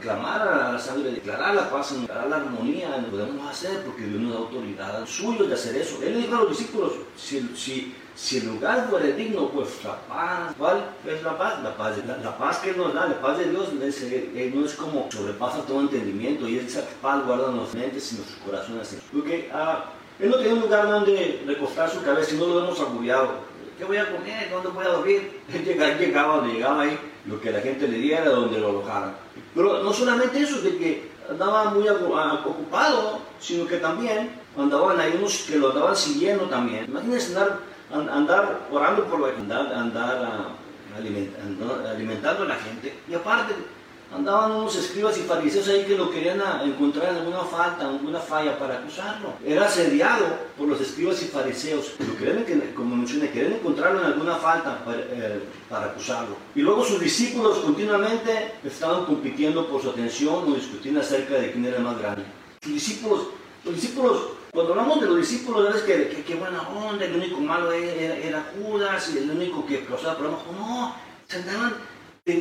clamar 0.00 0.46
a 0.46 0.72
la 0.72 0.78
sangre, 0.78 1.10
declarar 1.12 1.54
la 1.54 1.70
paz, 1.70 2.00
declarar 2.00 2.28
la 2.28 2.36
armonía, 2.36 2.96
lo 2.98 3.08
podemos 3.08 3.50
hacer 3.50 3.82
porque 3.84 4.04
Dios 4.04 4.20
nos 4.20 4.32
da 4.32 4.38
autoridad 4.38 5.06
suyo 5.06 5.44
de 5.44 5.54
hacer 5.54 5.76
eso. 5.76 6.02
Él 6.02 6.22
dijo 6.22 6.36
a 6.36 6.40
los 6.40 6.50
discípulos, 6.50 6.92
si, 7.16 7.40
si 7.54 7.94
si 8.20 8.36
el 8.36 8.48
lugar 8.48 8.86
fuera 8.90 9.06
digno, 9.06 9.50
la 9.82 9.96
paz, 10.06 10.54
¿cuál 10.58 10.84
es 11.06 11.22
la 11.22 11.38
paz? 11.38 11.62
La 11.62 11.74
paz, 11.74 11.96
la, 12.06 12.36
paz 12.36 12.58
que 12.58 12.74
nos 12.74 12.92
da, 12.92 13.06
la 13.06 13.18
paz 13.18 13.38
de 13.38 13.50
Dios 13.50 13.68
eh, 13.80 14.52
no 14.54 14.66
es 14.66 14.74
como 14.74 15.08
sobrepasa 15.10 15.62
todo 15.62 15.80
entendimiento 15.80 16.46
y 16.46 16.58
esa 16.58 16.84
paz 17.00 17.24
guarda 17.24 17.50
nuestras 17.50 17.82
mentes 17.82 18.12
y 18.12 18.16
nuestros 18.16 18.38
corazones. 18.40 18.98
Porque 19.10 19.50
ah, 19.54 19.86
Él 20.18 20.28
no 20.28 20.36
tiene 20.36 20.52
un 20.52 20.60
lugar 20.60 20.86
donde 20.86 21.42
recostar 21.46 21.88
su 21.88 22.02
cabeza 22.02 22.34
y 22.34 22.38
no 22.38 22.46
lo 22.48 22.64
hemos 22.64 22.78
agobiado. 22.78 23.49
¿Qué 23.80 23.86
voy 23.86 23.96
a 23.96 24.12
comer? 24.12 24.50
¿Dónde 24.50 24.68
voy 24.68 24.84
a 24.84 24.88
dormir? 24.90 25.40
Él 25.54 25.64
llegaba, 25.64 26.36
donde 26.36 26.52
llegaba 26.52 26.82
ahí, 26.82 26.98
lo 27.24 27.40
que 27.40 27.50
la 27.50 27.62
gente 27.62 27.88
le 27.88 27.96
diera, 27.96 28.28
donde 28.28 28.60
lo 28.60 28.68
alojaran. 28.68 29.14
Pero 29.54 29.82
no 29.82 29.90
solamente 29.90 30.38
eso, 30.38 30.60
de 30.60 30.76
que 30.76 31.08
andaba 31.30 31.70
muy 31.70 31.88
ocupado, 31.88 33.20
sino 33.40 33.66
que 33.66 33.78
también 33.78 34.32
andaban 34.58 35.00
ahí 35.00 35.14
unos 35.16 35.44
que 35.48 35.56
lo 35.56 35.70
andaban 35.70 35.96
siguiendo 35.96 36.44
también. 36.44 36.84
Imagínense 36.88 37.34
andar 37.34 37.58
andar 37.90 38.60
orando 38.70 39.04
por 39.06 39.20
la 39.20 39.34
gente, 39.34 39.54
andar, 39.54 40.28
ah, 40.28 41.90
alimentando 41.90 42.42
a 42.42 42.46
la 42.46 42.56
gente. 42.56 42.98
Y 43.08 43.14
aparte, 43.14 43.54
andaban 44.14 44.52
unos 44.52 44.76
escribas 44.76 45.16
y 45.18 45.22
fariseos 45.22 45.68
ahí 45.68 45.84
que 45.84 45.96
lo 45.96 46.10
querían 46.10 46.40
encontrar 46.64 47.10
en 47.10 47.16
alguna 47.18 47.40
falta, 47.40 47.88
alguna 47.88 48.20
falla 48.20 48.58
para 48.58 48.78
acusarlo. 48.78 49.34
Era 49.44 49.66
asediado 49.66 50.26
por 50.56 50.68
los 50.68 50.80
escribas 50.80 51.22
y 51.22 51.26
fariseos. 51.26 51.94
Lo 51.98 52.16
querían, 52.16 52.44
como 52.74 52.96
mencioné, 52.96 53.30
querían 53.30 53.54
encontrarlo 53.54 54.00
en 54.00 54.06
alguna 54.06 54.36
falta 54.36 54.84
para, 54.84 54.98
eh, 55.00 55.42
para, 55.68 55.86
acusarlo. 55.86 56.36
Y 56.54 56.60
luego 56.60 56.84
sus 56.84 57.00
discípulos 57.00 57.58
continuamente 57.58 58.54
estaban 58.64 59.04
compitiendo 59.04 59.66
por 59.68 59.82
su 59.82 59.90
atención 59.90 60.50
o 60.50 60.54
discutiendo 60.54 61.00
acerca 61.00 61.34
de 61.34 61.52
quién 61.52 61.64
era 61.64 61.78
el 61.78 61.84
más 61.84 61.98
grande. 61.98 62.24
Sus 62.62 62.74
discípulos, 62.74 63.28
los 63.64 63.74
discípulos 63.74 64.40
cuando 64.52 64.72
hablamos 64.72 65.00
de 65.00 65.06
los 65.06 65.18
discípulos, 65.18 65.76
es 65.76 65.82
que, 65.82 66.24
qué 66.26 66.34
buena 66.34 66.68
onda, 66.68 67.04
el 67.04 67.14
único 67.14 67.40
malo 67.40 67.70
era, 67.70 68.50
Judas 68.52 69.12
y 69.14 69.18
el 69.18 69.30
único 69.30 69.64
que 69.64 69.84
causaba 69.84 70.16
problemas. 70.18 70.40
No, 70.58 70.92
se 71.28 71.36
andaban, 71.36 71.74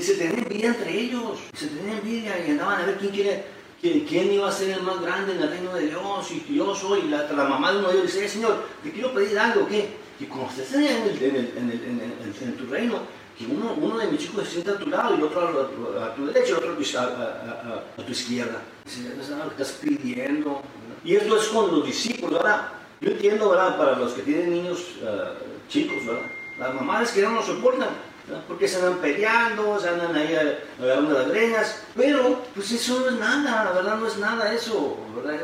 se 0.01 0.15
tenían 0.15 0.39
envidia 0.39 0.67
entre 0.67 0.99
ellos, 0.99 1.39
se 1.53 1.67
tenían 1.67 1.97
envidia 1.97 2.45
y 2.45 2.51
andaban 2.51 2.81
a 2.81 2.85
ver 2.85 2.97
quién 2.97 3.11
quiere, 3.11 3.45
quién, 3.81 4.31
iba 4.31 4.47
a 4.47 4.51
ser 4.51 4.77
el 4.77 4.83
más 4.83 5.01
grande 5.01 5.33
en 5.33 5.41
el 5.41 5.49
reino 5.49 5.73
de 5.73 5.87
Dios 5.87 6.31
y 6.31 6.55
yo 6.55 6.75
soy. 6.75 7.03
La, 7.09 7.23
la 7.31 7.43
mamá 7.45 7.71
de 7.71 7.79
uno 7.79 7.89
de 7.89 7.95
ellos 7.95 8.13
dice, 8.13 8.27
Señor, 8.27 8.65
te 8.83 8.91
quiero 8.91 9.13
pedir 9.13 9.37
algo, 9.39 9.67
¿qué? 9.67 9.89
Que 10.17 10.27
cuando 10.27 10.49
estés 10.49 10.73
en, 10.73 10.83
en, 10.85 12.57
tu 12.57 12.65
reino, 12.65 12.99
que 13.37 13.45
uno, 13.45 13.73
uno 13.79 13.97
de 13.97 14.07
mis 14.07 14.19
chicos 14.19 14.43
se 14.45 14.51
sienta 14.51 14.71
a 14.71 14.77
tu 14.77 14.89
lado 14.89 15.15
y 15.15 15.17
el 15.17 15.23
otro 15.23 15.71
a, 16.03 16.13
tu 16.13 16.25
derecha 16.25 16.47
y 16.47 16.51
el 16.51 16.57
otro 16.57 16.71
a, 16.73 18.05
tu 18.05 18.11
izquierda. 18.11 18.61
Estás 18.85 19.79
pidiendo? 19.81 20.61
Y 21.05 21.15
esto 21.15 21.37
es 21.37 21.47
con 21.47 21.71
los 21.71 21.85
discípulos, 21.85 22.43
¿verdad? 22.43 22.67
Yo 22.99 23.11
entiendo, 23.11 23.49
¿verdad? 23.49 23.77
Para 23.77 23.97
los 23.97 24.11
que 24.11 24.23
tienen 24.23 24.51
niños 24.51 24.79
uh, 25.01 25.69
chicos, 25.69 26.05
¿verdad? 26.05 26.25
Las 26.59 26.73
mamás 26.75 27.11
que 27.11 27.21
no 27.21 27.35
lo 27.35 27.41
soportan. 27.41 28.08
Porque 28.47 28.67
se 28.67 28.77
andan 28.77 28.99
peleando, 28.99 29.79
se 29.79 29.89
andan 29.89 30.15
ahí 30.15 30.35
agarrando 30.79 31.13
las 31.13 31.29
greñas, 31.29 31.83
pero 31.95 32.43
pues 32.53 32.71
eso 32.71 32.99
no 32.99 33.07
es 33.07 33.13
nada, 33.13 33.65
la 33.65 33.71
verdad 33.71 33.97
no 33.97 34.07
es 34.07 34.17
nada 34.17 34.53
eso, 34.53 34.97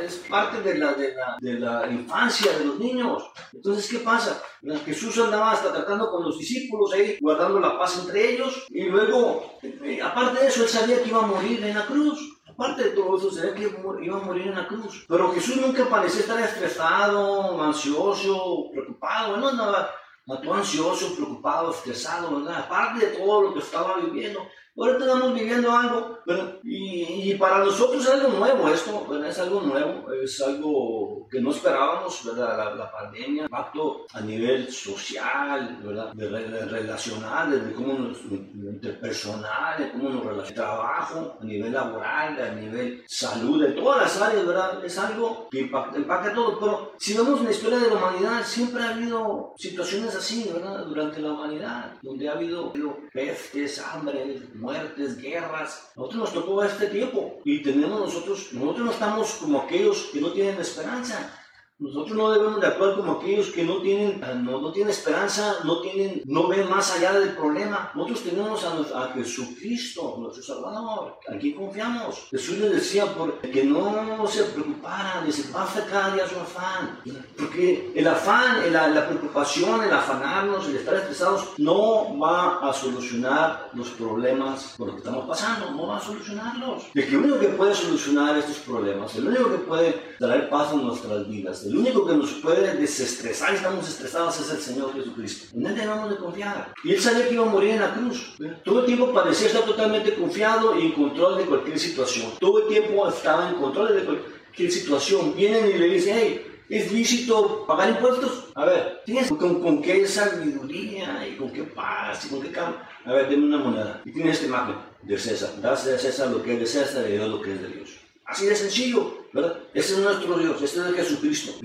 es 0.04 0.16
parte 0.30 0.62
de 0.62 0.78
la, 0.78 0.94
de, 0.94 1.14
la, 1.14 1.38
de 1.40 1.60
la 1.60 1.88
infancia 1.92 2.58
de 2.58 2.66
los 2.66 2.80
niños. 2.80 3.24
Entonces, 3.54 3.90
¿qué 3.90 4.00
pasa? 4.00 4.42
Jesús 4.86 5.18
andaba 5.20 5.52
hasta 5.52 5.72
tratando 5.72 6.10
con 6.10 6.24
los 6.24 6.38
discípulos 6.38 6.94
ahí, 6.94 7.18
guardando 7.22 7.60
la 7.60 7.78
paz 7.78 8.00
entre 8.00 8.34
ellos, 8.34 8.66
y 8.70 8.84
luego, 8.84 9.58
eh, 9.62 10.02
aparte 10.02 10.42
de 10.42 10.48
eso, 10.48 10.64
él 10.64 10.70
sabía 10.70 11.02
que 11.02 11.10
iba 11.10 11.24
a 11.24 11.28
morir 11.28 11.64
en 11.64 11.76
la 11.76 11.86
cruz. 11.86 12.32
Aparte 12.48 12.86
de 12.86 12.90
todo 12.92 13.18
eso, 13.18 13.32
sabía 13.32 13.54
que 13.54 13.64
iba 14.02 14.18
a 14.18 14.24
morir 14.24 14.48
en 14.48 14.56
la 14.56 14.68
cruz. 14.68 15.06
Pero 15.10 15.34
Jesús 15.34 15.58
nunca 15.58 15.90
parecía 15.90 16.22
estar 16.22 16.40
estresado, 16.40 17.62
ansioso, 17.62 18.70
preocupado, 18.72 19.38
no 19.38 19.50
andaba 19.50 19.90
todo 20.26 20.54
ansioso, 20.56 21.16
preocupado, 21.16 21.72
estresado, 21.72 22.36
¿verdad? 22.38 22.64
Aparte 22.66 23.06
de 23.06 23.18
todo 23.18 23.42
lo 23.42 23.54
que 23.54 23.60
estaba 23.60 23.98
viviendo. 23.98 24.48
Ahora 24.78 24.98
estamos 24.98 25.34
viviendo 25.34 25.72
algo. 25.72 26.20
Y, 26.64 27.32
y, 27.32 27.36
para 27.36 27.60
nosotros 27.60 28.04
es 28.04 28.12
algo 28.12 28.30
nuevo 28.30 28.68
esto, 28.68 29.06
¿verdad? 29.08 29.30
Es 29.30 29.40
algo 29.40 29.62
nuevo, 29.62 30.12
es 30.12 30.42
algo 30.42 31.28
que 31.30 31.40
no 31.40 31.52
esperábamos, 31.52 32.26
¿verdad? 32.26 32.58
La, 32.58 32.76
la 32.76 32.92
pandemia, 32.92 33.44
impacto 33.44 34.06
a 34.12 34.22
nivel 34.22 34.72
social, 34.72 35.80
¿verdad? 35.84 36.14
De, 36.14 36.28
de 36.28 36.66
relacional, 36.66 37.52
de 37.52 37.74
cómo 37.74 37.94
nos, 37.94 38.18
interpersonal, 38.24 39.78
de 39.78 39.92
cómo 39.92 40.10
nos 40.10 40.26
relacionamos, 40.26 40.56
trabajo, 40.56 41.38
a 41.40 41.46
nivel 41.46 41.72
laboral, 41.72 42.42
a 42.42 42.56
nivel 42.56 43.04
salud, 43.08 43.62
de 43.62 43.74
todas 43.74 44.02
las 44.02 44.22
áreas, 44.22 44.46
¿verdad? 44.46 44.84
Es 44.84 44.98
algo 44.98 45.48
que 45.52 45.62
impacta, 45.62 45.98
impacta 45.98 46.34
todo, 46.34 46.60
pero 46.60 46.92
si 46.98 47.14
vemos 47.14 47.40
en 47.40 47.46
la 47.46 47.52
historia 47.52 47.80
de 47.80 47.88
la 47.90 47.96
humanidad, 47.96 48.44
siempre 48.44 48.84
ha 48.84 48.90
habido 48.90 49.54
situaciones 49.58 50.16
así, 50.16 50.50
¿verdad? 50.52 50.86
Durante 50.86 51.22
la 51.22 51.32
humanidad, 51.34 51.94
donde 52.02 52.28
ha 52.28 52.34
habido, 52.34 52.72
habido 52.72 52.98
pestes, 53.14 53.80
hambre, 53.80 54.42
muertes, 54.66 55.22
guerras. 55.22 55.92
Nosotros 55.96 56.22
nos 56.22 56.34
tocó 56.34 56.64
este 56.64 56.88
tiempo 56.88 57.40
y 57.46 57.62
tenemos 57.62 58.00
nosotros, 58.00 58.52
nosotros 58.54 58.86
no 58.86 58.92
estamos 58.92 59.32
como 59.36 59.62
aquellos 59.62 60.10
que 60.12 60.20
no 60.20 60.32
tienen 60.32 60.60
esperanza. 60.60 61.32
Nosotros 61.78 62.16
no 62.16 62.32
debemos 62.32 62.62
de 62.62 62.68
actuar 62.68 62.96
como 62.96 63.12
aquellos 63.14 63.50
que 63.50 63.66
no 63.66 63.82
tienen, 63.82 64.24
ah, 64.24 64.34
no, 64.34 64.62
no 64.62 64.72
tienen 64.72 64.92
esperanza, 64.92 65.58
no, 65.66 65.82
tienen, 65.82 66.22
no 66.24 66.48
ven 66.48 66.70
más 66.70 66.96
allá 66.96 67.20
del 67.20 67.36
problema. 67.36 67.92
Nosotros 67.94 68.24
tenemos 68.24 68.64
a, 68.64 69.04
a 69.04 69.14
Jesucristo, 69.14 70.16
nuestro 70.18 70.42
Salvador, 70.42 71.20
a 71.28 71.38
quien 71.38 71.54
confiamos. 71.54 72.28
Jesús 72.32 72.60
les 72.60 72.72
decía 72.72 73.06
por, 73.14 73.42
que 73.42 73.66
no 73.66 74.26
se 74.26 74.44
preocuparan, 74.44 75.26
dice, 75.26 75.52
basta 75.52 75.86
cada 75.86 76.14
día 76.14 76.26
su 76.26 76.40
afán. 76.40 77.02
Porque 77.38 77.92
el 77.94 78.08
afán, 78.08 78.72
la, 78.72 79.08
preocupación, 79.10 79.84
el 79.84 79.92
afanarnos, 79.92 80.70
el 80.70 80.78
estar 80.78 80.96
estresados, 80.96 81.56
no 81.58 82.18
va 82.18 82.70
a 82.70 82.72
solucionar 82.72 83.70
los 83.74 83.90
problemas 83.90 84.76
por 84.78 84.88
los 84.88 84.96
que 84.96 85.02
estamos 85.02 85.28
pasando, 85.28 85.72
no 85.72 85.88
va 85.88 85.98
a 85.98 86.02
solucionarlos. 86.02 86.84
El 86.94 87.18
único 87.18 87.38
que 87.38 87.50
puede 87.50 87.76
solucionar 87.76 88.38
estos 88.38 88.60
problemas, 88.60 89.14
el 89.18 89.28
único 89.28 89.52
que 89.52 89.58
puede 89.58 90.16
traer 90.18 90.50
paz 90.50 90.72
en 90.72 90.86
nuestras 90.86 91.28
vidas, 91.28 91.65
el 91.66 91.78
único 91.78 92.06
que 92.06 92.16
nos 92.16 92.32
puede 92.34 92.76
desestresar 92.76 93.56
estamos 93.56 93.88
estresados 93.88 94.40
es 94.40 94.52
el 94.52 94.62
Señor 94.62 94.94
Jesucristo. 94.94 95.58
En 95.58 95.66
Él 95.66 95.76
debemos 95.76 96.10
de 96.10 96.18
confiar. 96.18 96.74
Y 96.84 96.94
Él 96.94 97.02
sabía 97.02 97.28
que 97.28 97.34
iba 97.34 97.46
a 97.46 97.50
morir 97.50 97.72
en 97.72 97.82
la 97.82 97.94
cruz. 97.94 98.36
Todo 98.64 98.82
el 98.82 98.86
tiempo 98.86 99.14
parecía 99.14 99.48
estar 99.48 99.64
totalmente 99.64 100.14
confiado 100.16 100.78
y 100.78 100.86
en 100.86 100.92
control 100.92 101.38
de 101.38 101.46
cualquier 101.46 101.80
situación. 101.80 102.32
Todo 102.40 102.64
el 102.64 102.68
tiempo 102.68 103.08
estaba 103.08 103.50
en 103.50 103.56
control 103.56 103.96
de 103.96 104.04
cualquier 104.04 104.72
situación. 104.72 105.36
Vienen 105.36 105.70
y 105.70 105.78
le 105.78 105.88
dicen, 105.88 106.16
hey, 106.20 106.52
¿Es 106.68 106.92
lícito 106.92 107.64
pagar 107.68 107.90
impuestos? 107.90 108.48
A 108.56 108.66
ver, 108.66 109.02
¿tienes 109.06 109.30
con, 109.30 109.62
con, 109.62 109.84
qué 109.84 110.08
sabiduría 110.08 111.28
y 111.28 111.36
con 111.36 111.52
qué 111.52 111.64
paz 111.64 112.26
y 112.26 112.30
con 112.30 112.42
qué 112.42 112.52
calma? 112.52 112.90
A 113.06 113.14
ver, 113.14 113.30
denme 113.30 113.46
una 113.46 113.60
moneda. 113.60 114.02
Y 114.04 114.12
tienes 114.12 114.34
esta 114.38 114.48
imagen 114.48 114.76
de 115.04 115.16
César. 115.16 115.62
Das 115.62 115.86
a 115.86 116.00
César 116.00 116.30
lo 116.30 116.42
que 116.42 116.54
es 116.54 116.60
de 116.60 116.66
César 116.66 117.08
y 117.08 117.14
Dios 117.14 117.30
lo 117.30 117.40
que 117.40 117.54
es 117.54 117.62
de 117.62 117.68
Dios. 117.68 117.90
Así 118.26 118.48
de 118.48 118.56
sencillo, 118.56 119.25
¿verdad? 119.36 119.58
Ese 119.74 119.96
es 119.96 120.00
nuestro 120.00 120.38
Dios, 120.38 120.62
este 120.62 120.80
es 120.80 120.96
Jesucristo. 120.96 121.60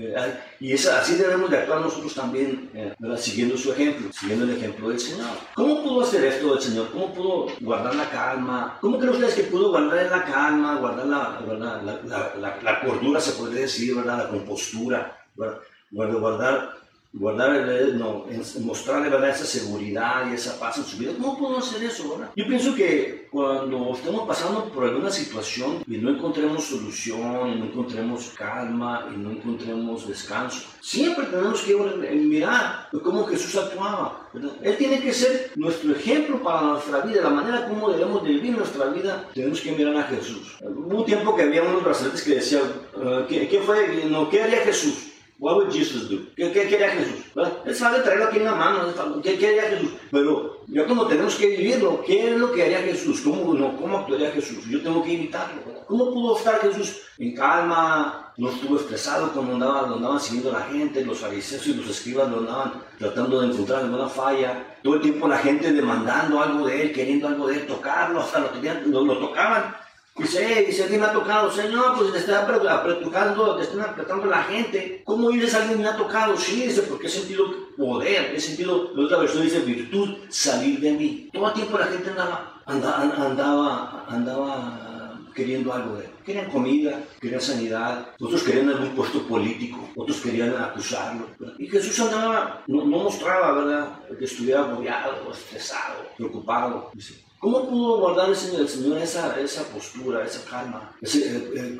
Y 0.59 0.73
es, 0.73 0.85
así 0.87 1.15
debemos 1.15 1.49
de 1.49 1.59
actuar 1.59 1.79
nosotros 1.79 2.13
también, 2.13 2.69
eh, 2.73 2.93
¿verdad? 2.99 3.17
Siguiendo 3.17 3.57
su 3.57 3.71
ejemplo, 3.71 4.11
siguiendo 4.11 4.43
el 4.43 4.57
ejemplo 4.57 4.89
del 4.89 4.99
Señor. 4.99 5.29
¿Cómo 5.55 5.81
pudo 5.81 6.01
hacer 6.01 6.25
esto 6.25 6.53
el 6.53 6.61
Señor? 6.61 6.91
¿Cómo 6.91 7.13
pudo 7.13 7.47
guardar 7.61 7.95
la 7.95 8.09
calma? 8.09 8.77
¿Cómo 8.81 8.99
creen 8.99 9.13
ustedes 9.13 9.35
que 9.35 9.43
pudo 9.43 9.69
guardar 9.69 10.11
la 10.11 10.25
calma, 10.25 10.79
guardar 10.79 11.05
la, 11.07 11.41
la, 11.47 12.35
la, 12.35 12.59
la, 12.61 12.81
cordura, 12.81 13.21
se 13.21 13.31
puede 13.31 13.61
decir, 13.61 13.95
¿verdad? 13.95 14.17
La 14.17 14.27
compostura, 14.27 15.25
¿verdad? 15.37 15.59
Guardar 15.91 16.73
guardar, 17.13 17.67
no, 17.93 18.25
mostrarle 18.61 19.09
¿verdad? 19.09 19.31
esa 19.31 19.45
seguridad 19.45 20.31
y 20.31 20.35
esa 20.35 20.59
paz 20.59 20.77
en 20.77 20.85
su 20.85 20.97
vida. 20.97 21.11
¿Cómo 21.19 21.37
puedo 21.37 21.57
hacer 21.57 21.83
eso? 21.83 22.09
¿verdad? 22.11 22.31
Yo 22.35 22.47
pienso 22.47 22.73
que 22.73 23.27
cuando 23.29 23.91
estemos 23.93 24.27
pasando 24.27 24.65
por 24.65 24.85
alguna 24.85 25.09
situación 25.09 25.83
y 25.87 25.97
no 25.97 26.11
encontremos 26.11 26.63
solución, 26.63 27.49
y 27.49 27.59
no 27.59 27.65
encontremos 27.65 28.31
calma 28.37 29.09
y 29.13 29.17
no 29.17 29.31
encontremos 29.31 30.07
descanso, 30.07 30.67
siempre 30.81 31.25
tenemos 31.25 31.61
que 31.61 31.75
mirar 31.75 32.89
cómo 33.03 33.25
Jesús 33.25 33.55
actuaba. 33.57 34.29
¿verdad? 34.33 34.51
Él 34.61 34.77
tiene 34.77 35.01
que 35.01 35.13
ser 35.13 35.51
nuestro 35.55 35.91
ejemplo 35.91 36.41
para 36.41 36.61
nuestra 36.61 37.01
vida, 37.01 37.21
la 37.21 37.29
manera 37.29 37.67
como 37.67 37.91
debemos 37.91 38.23
de 38.23 38.29
vivir 38.29 38.57
nuestra 38.57 38.85
vida, 38.85 39.27
tenemos 39.33 39.59
que 39.59 39.71
mirar 39.73 39.97
a 39.97 40.03
Jesús. 40.03 40.57
Hubo 40.61 40.99
un 40.99 41.05
tiempo 41.05 41.35
que 41.35 41.43
había 41.43 41.63
unos 41.63 41.83
brazaletes 41.83 42.23
que 42.23 42.35
decían, 42.35 42.63
uh, 42.95 43.27
¿qué, 43.27 43.47
¿qué, 43.49 43.59
fue? 43.59 44.05
No, 44.09 44.29
¿Qué 44.29 44.41
haría 44.41 44.61
Jesús? 44.61 45.10
What 45.41 45.55
would 45.55 45.71
Jesus 45.71 46.07
do? 46.07 46.19
¿Qué, 46.35 46.51
quería 46.51 46.89
Jesús? 46.91 47.25
Él 47.65 47.75
sabe 47.75 48.01
traerlo 48.01 48.25
aquí 48.25 48.37
en 48.37 48.45
la 48.45 48.53
mano. 48.53 48.93
¿Qué 49.23 49.39
quería 49.39 49.63
Jesús? 49.63 49.89
Pero 50.11 50.61
yo 50.67 50.85
como 50.85 51.07
tenemos 51.07 51.33
que 51.33 51.47
vivirlo, 51.47 52.03
¿qué 52.05 52.29
es 52.29 52.37
lo 52.37 52.51
que 52.51 52.61
haría 52.61 52.77
Jesús? 52.83 53.21
¿Cómo, 53.21 53.97
actuaría 53.97 54.29
Jesús? 54.29 54.63
Yo 54.69 54.83
tengo 54.83 55.03
que 55.03 55.13
imitarlo. 55.13 55.63
¿Cómo 55.87 56.13
pudo 56.13 56.37
estar 56.37 56.61
Jesús 56.61 57.01
en 57.17 57.33
calma? 57.33 58.31
No 58.37 58.51
estuvo 58.51 58.75
estresado 58.75 59.31
cuando 59.33 59.53
andaba, 59.53 59.87
lo 59.87 59.95
andaban 59.95 60.19
siguiendo 60.19 60.51
la 60.51 60.61
gente, 60.65 61.03
los 61.03 61.17
fariseos 61.17 61.65
y 61.65 61.73
los 61.73 61.89
escribas 61.89 62.29
lo 62.29 62.37
andaban 62.37 62.73
tratando 62.99 63.41
de 63.41 63.47
encontrar 63.47 63.81
alguna 63.81 64.09
falla. 64.09 64.77
Todo 64.83 64.93
el 64.93 65.01
tiempo 65.01 65.27
la 65.27 65.39
gente 65.39 65.73
demandando 65.73 66.39
algo 66.39 66.67
de 66.67 66.83
él, 66.83 66.93
queriendo 66.93 67.27
algo 67.27 67.47
de 67.47 67.55
él, 67.55 67.65
tocarlo, 67.65 68.21
hasta 68.21 68.41
lo, 68.41 68.49
tenían, 68.49 68.83
lo 68.91 69.17
tocaban 69.17 69.73
Dice, 70.17 70.71
si 70.71 70.81
alguien 70.81 70.99
me 70.99 71.07
ha 71.07 71.13
tocado, 71.13 71.49
Señor, 71.49 71.95
pues 71.97 72.11
le 72.11 72.19
está 72.19 72.43
apretujando, 72.43 73.57
le 73.57 73.63
están 73.63 73.81
apretando 73.81 74.25
la 74.25 74.43
gente. 74.43 75.01
¿Cómo 75.05 75.29
dices 75.29 75.55
alguien 75.55 75.81
me 75.81 75.87
ha 75.87 75.95
tocado? 75.95 76.35
Sí, 76.37 76.63
dice, 76.63 76.81
porque 76.83 77.07
he 77.07 77.09
sentido 77.09 77.45
poder, 77.77 78.35
he 78.35 78.39
sentido, 78.39 78.91
la 78.93 79.05
otra 79.05 79.19
versión 79.19 79.43
dice 79.43 79.61
virtud, 79.61 80.17
salir 80.29 80.79
de 80.81 80.91
mí. 80.91 81.29
Todo 81.31 81.47
el 81.47 81.53
tiempo 81.53 81.77
la 81.77 81.87
gente 81.87 82.09
andaba, 82.09 82.61
andaba, 82.65 83.01
andaba, 83.01 84.05
andaba 84.09 84.91
queriendo 85.33 85.73
algo 85.73 85.95
de 85.95 86.05
él. 86.05 86.11
Querían 86.25 86.51
comida, 86.51 86.99
querían 87.19 87.41
sanidad, 87.41 88.09
otros 88.19 88.43
querían 88.43 88.69
algún 88.69 88.89
puesto 88.89 89.25
político, 89.27 89.89
otros 89.95 90.17
querían 90.17 90.53
acusarlo. 90.55 91.27
Y 91.57 91.67
Jesús 91.67 91.99
andaba, 92.01 92.61
no, 92.67 92.85
no 92.85 92.97
mostraba, 92.97 93.53
¿verdad?, 93.53 93.99
que 94.19 94.25
estuviera 94.25 94.59
agobiado, 94.59 95.31
estresado, 95.31 96.05
preocupado. 96.17 96.91
Dice, 96.93 97.23
¿Cómo 97.41 97.67
pudo 97.67 97.97
guardar 97.97 98.29
el 98.29 98.35
Señor, 98.35 98.61
el 98.61 98.69
Señor 98.69 98.99
esa, 98.99 99.39
esa 99.39 99.63
postura, 99.63 100.23
esa 100.23 100.47
calma, 100.47 100.95
ese, 101.01 101.37
eh, 101.37 101.51
eh, 101.55 101.77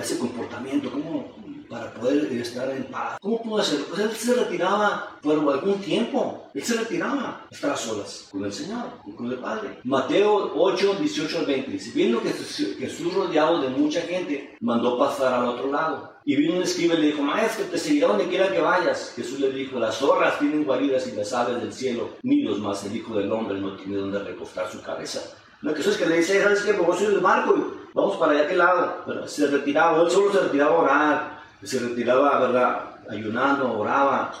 ese 0.00 0.16
comportamiento, 0.16 0.92
cómo, 0.92 1.34
para 1.68 1.92
poder 1.92 2.32
estar 2.34 2.70
en 2.70 2.84
paz? 2.84 3.18
¿Cómo 3.20 3.42
pudo 3.42 3.58
hacerlo? 3.58 3.86
Pues 3.90 4.02
él 4.02 4.12
se 4.12 4.32
retiraba 4.32 5.18
por 5.20 5.36
algún 5.36 5.80
tiempo, 5.80 6.50
él 6.54 6.62
se 6.62 6.74
retiraba, 6.74 7.48
estaba 7.50 7.76
solas 7.76 8.28
con 8.30 8.44
el 8.44 8.52
Señor, 8.52 8.92
con 9.16 9.26
el 9.26 9.38
Padre. 9.38 9.80
Mateo 9.82 10.52
8, 10.54 10.98
18 11.00 11.38
al 11.40 11.46
20 11.46 11.70
dice, 11.72 11.90
viendo 11.92 12.22
que 12.22 12.30
Jesús 12.30 13.12
rodeado 13.12 13.60
de 13.60 13.70
mucha 13.70 14.02
gente, 14.02 14.56
mandó 14.60 14.96
pasar 14.96 15.34
al 15.34 15.48
otro 15.48 15.72
lado. 15.72 16.13
Y 16.26 16.36
vino 16.36 16.56
un 16.56 16.62
escriba 16.62 16.94
y 16.94 17.02
le 17.02 17.06
dijo, 17.08 17.22
maestro, 17.22 17.66
te 17.66 17.76
seguirá 17.76 18.08
donde 18.08 18.28
quiera 18.28 18.50
que 18.50 18.60
vayas. 18.60 19.12
Jesús 19.14 19.40
le 19.40 19.50
dijo, 19.50 19.78
las 19.78 19.96
zorras 19.96 20.38
tienen 20.38 20.64
guaridas 20.64 21.06
y 21.06 21.12
las 21.12 21.32
aves 21.34 21.60
del 21.60 21.72
cielo, 21.72 22.10
nidos 22.22 22.58
más 22.60 22.84
el 22.84 22.96
Hijo 22.96 23.14
del 23.14 23.30
Hombre 23.30 23.60
no 23.60 23.76
tiene 23.76 23.98
donde 23.98 24.18
recostar 24.20 24.70
su 24.70 24.80
cabeza. 24.80 25.20
No, 25.60 25.74
Jesús 25.74 25.96
que 25.96 26.06
le 26.06 26.18
dice, 26.18 26.42
¿sabes 26.42 26.62
qué? 26.62 26.74
Pues 26.74 26.98
soy 26.98 27.14
el 27.14 27.20
barco 27.20 27.54
y 27.56 27.94
vamos 27.94 28.16
para 28.16 28.32
allá 28.32 28.44
aquel 28.44 28.58
lado. 28.58 29.02
Pero 29.06 29.28
se 29.28 29.46
retiraba, 29.48 30.02
él 30.02 30.10
solo 30.10 30.32
se 30.32 30.40
retiraba 30.40 30.76
a 30.76 30.78
orar, 30.78 31.42
se 31.62 31.78
retiraba, 31.78 32.38
¿verdad? 32.40 32.84
Ayunando, 33.08 33.78
oraba, 33.78 34.32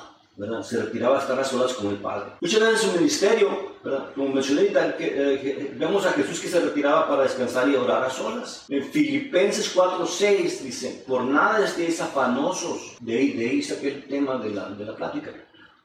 se 0.62 0.82
retiraba 0.82 1.18
a 1.18 1.20
estar 1.20 1.38
a 1.38 1.44
solas 1.44 1.74
con 1.74 1.88
el 1.88 1.96
Padre. 1.96 2.32
Muchas 2.40 2.60
veces 2.60 2.82
en 2.82 2.90
su 2.90 2.96
ministerio, 2.96 3.73
como 4.14 4.28
mencioné, 4.30 4.72
eh, 4.98 5.74
vemos 5.76 6.06
a 6.06 6.12
Jesús 6.12 6.40
que 6.40 6.48
se 6.48 6.60
retiraba 6.60 7.08
para 7.08 7.24
descansar 7.24 7.68
y 7.68 7.76
orar 7.76 8.04
a 8.04 8.10
solas. 8.10 8.64
En 8.68 8.84
Filipenses 8.84 9.74
4:6 9.74 10.62
dice, 10.62 11.04
por 11.06 11.24
nada 11.24 11.64
estéis 11.64 12.00
afanosos, 12.00 12.96
de 13.00 13.18
ahí, 13.18 13.32
de 13.32 13.50
ahí 13.50 13.62
saqué 13.62 13.88
el 13.88 14.04
tema 14.04 14.38
de 14.38 14.50
la, 14.50 14.70
de 14.70 14.84
la 14.84 14.96
plática, 14.96 15.32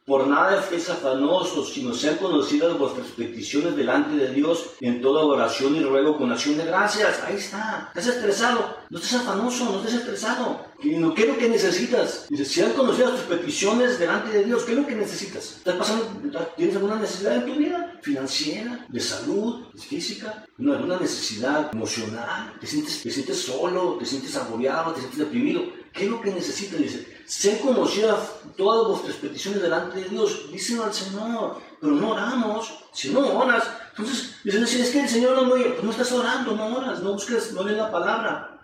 Por 0.10 0.26
nada 0.26 0.60
estéis 0.60 0.90
afanosos, 0.90 1.72
sino 1.72 1.94
sean 1.94 2.18
conocidas 2.18 2.76
vuestras 2.80 3.10
peticiones 3.10 3.76
delante 3.76 4.16
de 4.16 4.34
Dios 4.34 4.72
en 4.82 5.04
toda 5.04 5.24
oración 5.24 5.76
y 5.76 5.82
ruego 5.82 6.18
con 6.18 6.32
acción 6.32 6.58
de 6.58 6.66
gracias. 6.66 7.22
Ahí 7.24 7.36
está. 7.36 7.92
¿Estás 7.94 8.16
estresado? 8.16 8.76
No 8.90 8.98
estés 8.98 9.20
afanoso, 9.20 9.66
no 9.66 9.78
estés 9.78 10.02
estresado. 10.02 10.66
¿Qué 10.82 10.96
es 10.96 11.28
lo 11.28 11.38
que 11.38 11.50
necesitas? 11.50 12.26
Dice, 12.28 12.44
sean 12.44 12.72
conocidas 12.72 13.12
tus 13.12 13.38
peticiones 13.38 14.00
delante 14.00 14.36
de 14.36 14.46
Dios. 14.46 14.64
¿Qué 14.64 14.72
es 14.72 14.78
lo 14.80 14.88
que 14.88 14.96
necesitas? 14.96 15.58
¿Estás 15.58 15.76
pasando, 15.76 16.06
¿Tienes 16.58 16.76
alguna 16.76 16.96
necesidad 16.96 17.36
en 17.36 17.46
tu 17.46 17.56
vida? 17.60 18.00
¿Financiera? 18.02 18.86
¿De 18.90 19.00
salud? 19.00 19.66
¿Física? 19.78 20.44
¿Alguna 20.58 20.98
necesidad 20.98 21.70
emocional? 21.72 22.54
¿Te 22.60 22.66
sientes, 22.66 23.04
¿Te 23.04 23.12
sientes 23.12 23.44
solo? 23.44 23.98
¿Te 24.00 24.08
sientes 24.08 24.36
agobiado? 24.38 24.92
¿Te 24.94 25.02
sientes 25.02 25.20
deprimido? 25.20 25.62
¿Qué 25.94 26.06
es 26.06 26.10
lo 26.10 26.22
que 26.22 26.32
necesitas? 26.32 26.80
Dice, 26.80 27.22
sean 27.26 27.58
conocidas 27.60 28.36
todas 28.58 28.88
vuestras 28.88 29.16
peticiones 29.16 29.62
delante 29.62 30.00
de 30.00 30.10
Dios. 30.10 30.52
Díselo 30.52 30.86
al 30.86 30.94
Señor, 30.94 31.58
pero 31.80 31.94
no 31.94 32.12
oramos. 32.12 32.74
Si 32.94 33.10
no 33.12 33.20
oras, 33.38 33.70
entonces 33.92 34.36
dicen, 34.44 34.64
es 34.64 34.90
que 34.92 35.02
el 35.02 35.10
Señor 35.10 35.42
no 35.42 35.54
oye, 35.54 35.66
pues 35.72 35.84
no 35.84 35.92
estás 35.92 36.12
orando, 36.12 36.56
no 36.56 36.78
oras, 36.78 37.02
no 37.02 37.14
busques, 37.14 37.54
no 37.54 37.64
lees 37.64 37.78
la 37.78 37.92
palabra. 37.92 38.60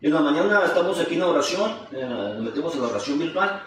En 0.00 0.12
la 0.12 0.20
mañana 0.20 0.64
estamos 0.64 0.98
aquí 1.00 1.14
en 1.14 1.20
la 1.20 1.28
oración, 1.28 1.72
eh, 1.92 2.04
nos 2.06 2.40
metemos 2.40 2.74
en 2.74 2.82
la 2.82 2.88
oración 2.88 3.18
virtual. 3.18 3.62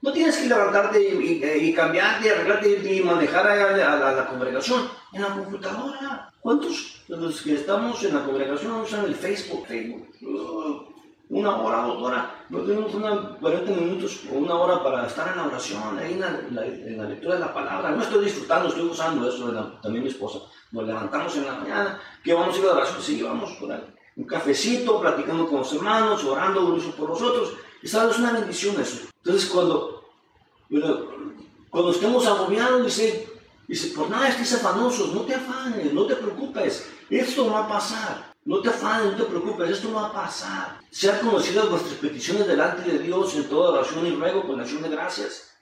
No 0.00 0.12
tienes 0.12 0.36
que 0.36 0.48
levantarte 0.48 1.00
y, 1.00 1.68
y, 1.68 1.72
cambiarte, 1.72 2.28
arreglarte 2.28 2.92
y 2.92 3.00
manejar 3.02 3.46
a, 3.46 4.12
la 4.12 4.26
congregación 4.26 4.88
en 5.12 5.22
la 5.22 5.28
computadora. 5.28 6.32
¿Cuántos 6.40 7.02
de 7.06 7.16
los 7.16 7.40
que 7.40 7.54
estamos 7.54 8.02
en 8.02 8.14
la 8.14 8.24
congregación 8.24 8.80
usan 8.80 9.04
el 9.04 9.14
Facebook? 9.14 9.64
Facebook. 9.68 10.91
Una 11.32 11.56
hora, 11.56 11.86
dos 11.86 12.02
horas, 12.02 12.26
no 12.50 12.60
tenemos 12.60 12.92
una 12.94 13.38
40 13.40 13.70
minutos 13.72 14.20
o 14.30 14.36
una 14.36 14.54
hora 14.54 14.82
para 14.82 15.06
estar 15.06 15.28
en 15.28 15.36
la 15.38 15.46
oración, 15.46 15.98
ahí 15.98 16.12
en 16.12 16.98
la, 16.98 17.08
lectura 17.08 17.34
de 17.34 17.40
la 17.40 17.54
palabra. 17.54 17.90
No 17.90 18.02
estoy 18.02 18.26
disfrutando, 18.26 18.68
estoy 18.68 18.84
usando 18.84 19.26
eso, 19.26 19.50
también 19.82 20.04
mi 20.04 20.10
esposa. 20.10 20.40
Nos 20.72 20.86
levantamos 20.86 21.34
en 21.36 21.46
la 21.46 21.54
mañana, 21.54 22.00
que 22.22 22.34
vamos 22.34 22.54
a 22.54 22.58
ir 22.58 22.64
a 22.64 22.66
la 22.68 22.74
oración, 22.74 23.02
sí, 23.02 23.22
vamos 23.22 23.50
por 23.58 23.72
ahí. 23.72 23.82
Un 24.16 24.24
cafecito, 24.24 25.00
platicando 25.00 25.48
con 25.48 25.60
los 25.60 25.72
hermanos, 25.72 26.22
orando 26.22 26.66
unos 26.66 26.84
por 26.94 27.08
los 27.08 27.22
otros. 27.22 27.54
Y 27.82 27.88
sabes, 27.88 28.12
es 28.12 28.18
una 28.18 28.32
bendición 28.32 28.78
eso. 28.78 29.08
Entonces, 29.24 29.48
cuando, 29.48 30.04
cuando 31.70 31.90
estemos 31.92 32.26
agobiados, 32.26 32.84
dice, 32.84 33.26
dice, 33.66 33.96
por 33.96 34.10
nada 34.10 34.28
estés 34.28 34.52
afanosos, 34.52 35.14
no 35.14 35.22
te 35.22 35.34
afanes, 35.34 35.94
no 35.94 36.04
te 36.04 36.16
preocupes, 36.16 36.92
esto 37.08 37.50
va 37.50 37.64
a 37.64 37.68
pasar. 37.68 38.31
No 38.44 38.60
te 38.60 38.70
afanes, 38.70 39.12
no 39.12 39.16
te 39.16 39.24
preocupes, 39.24 39.70
esto 39.70 39.88
no 39.88 39.94
va 39.94 40.08
a 40.08 40.12
pasar. 40.12 40.80
Sean 40.90 41.20
conocidas 41.20 41.68
vuestras 41.70 41.94
peticiones 41.94 42.46
delante 42.46 42.90
de 42.90 42.98
Dios 42.98 43.34
en 43.36 43.48
toda 43.48 43.70
oración 43.70 44.06
y 44.06 44.10
ruego 44.10 44.46
con 44.46 44.60
acción 44.60 44.82
de 44.82 44.88
gracias. 44.88 45.52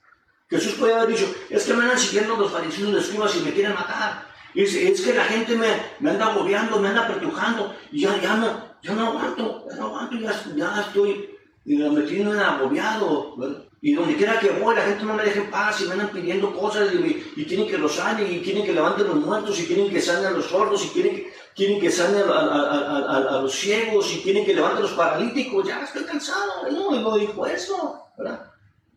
Jesús 0.49 0.75
puede 0.75 0.95
haber 0.95 1.09
dicho, 1.09 1.33
es 1.51 1.65
que 1.65 1.75
me 1.75 1.83
andan 1.83 1.99
siguiendo 1.99 2.37
los 2.37 2.51
fariseos 2.51 2.89
y 2.89 2.93
los 2.93 3.05
escribas 3.05 3.37
y 3.37 3.41
me 3.41 3.53
quieren 3.53 3.75
matar. 3.75 4.31
Es, 4.55 5.01
que 5.01 5.15
la 5.15 5.25
gente 5.25 5.57
me, 5.57 5.69
me, 6.01 6.11
anda 6.11 6.33
agobiando, 6.33 6.81
me 6.81 6.89
anda 6.89 7.07
pertujando 7.07 7.75
y 7.93 8.01
ya, 8.01 8.21
ya, 8.21 8.37
no, 8.37 8.75
ya 8.83 8.95
no 8.95 9.09
aguanto, 9.09 9.65
ya 9.69 9.77
no 9.77 9.87
aguanto, 9.87 10.17
ya, 10.57 10.81
estoy 10.81 11.31
y 11.65 11.77
me 11.77 12.03
tienen 12.03 12.37
agobiado. 12.39 13.37
Y 13.83 13.95
donde 13.95 14.17
quiera 14.17 14.41
que 14.41 14.51
voy, 14.51 14.75
la 14.75 14.83
gente 14.83 15.05
no 15.05 15.15
me 15.15 15.23
deja 15.23 15.41
en 15.41 15.51
paz 15.51 15.81
y 15.81 15.85
me 15.85 15.93
andan 15.93 16.11
pidiendo 16.11 16.53
cosas 16.55 16.93
y, 16.93 17.45
quieren 17.45 17.69
que 17.69 17.79
los 17.79 17.95
sane 17.95 18.31
y 18.31 18.43
quieren 18.43 18.65
que 18.65 18.73
levanten 18.73 19.07
los 19.07 19.17
muertos 19.17 19.59
y 19.61 19.67
quieren 19.67 19.89
que 19.89 20.11
a 20.11 20.31
los 20.31 20.47
sordos 20.47 20.85
y 20.85 20.89
quieren 20.89 21.15
que, 21.15 21.33
quieren 21.55 21.81
que 21.81 21.91
sane 21.91 22.21
a, 22.21 23.41
los 23.43 23.53
ciegos 23.53 24.13
y 24.15 24.21
quieren 24.21 24.45
que 24.45 24.55
levanten 24.55 24.83
los 24.83 24.93
paralíticos. 24.93 25.67
Ya 25.67 25.83
estoy 25.83 26.05
cansado, 26.05 26.71
no, 26.71 27.01
no 27.01 27.17
dijo 27.17 27.47
eso, 27.47 28.07
¿verdad? 28.17 28.51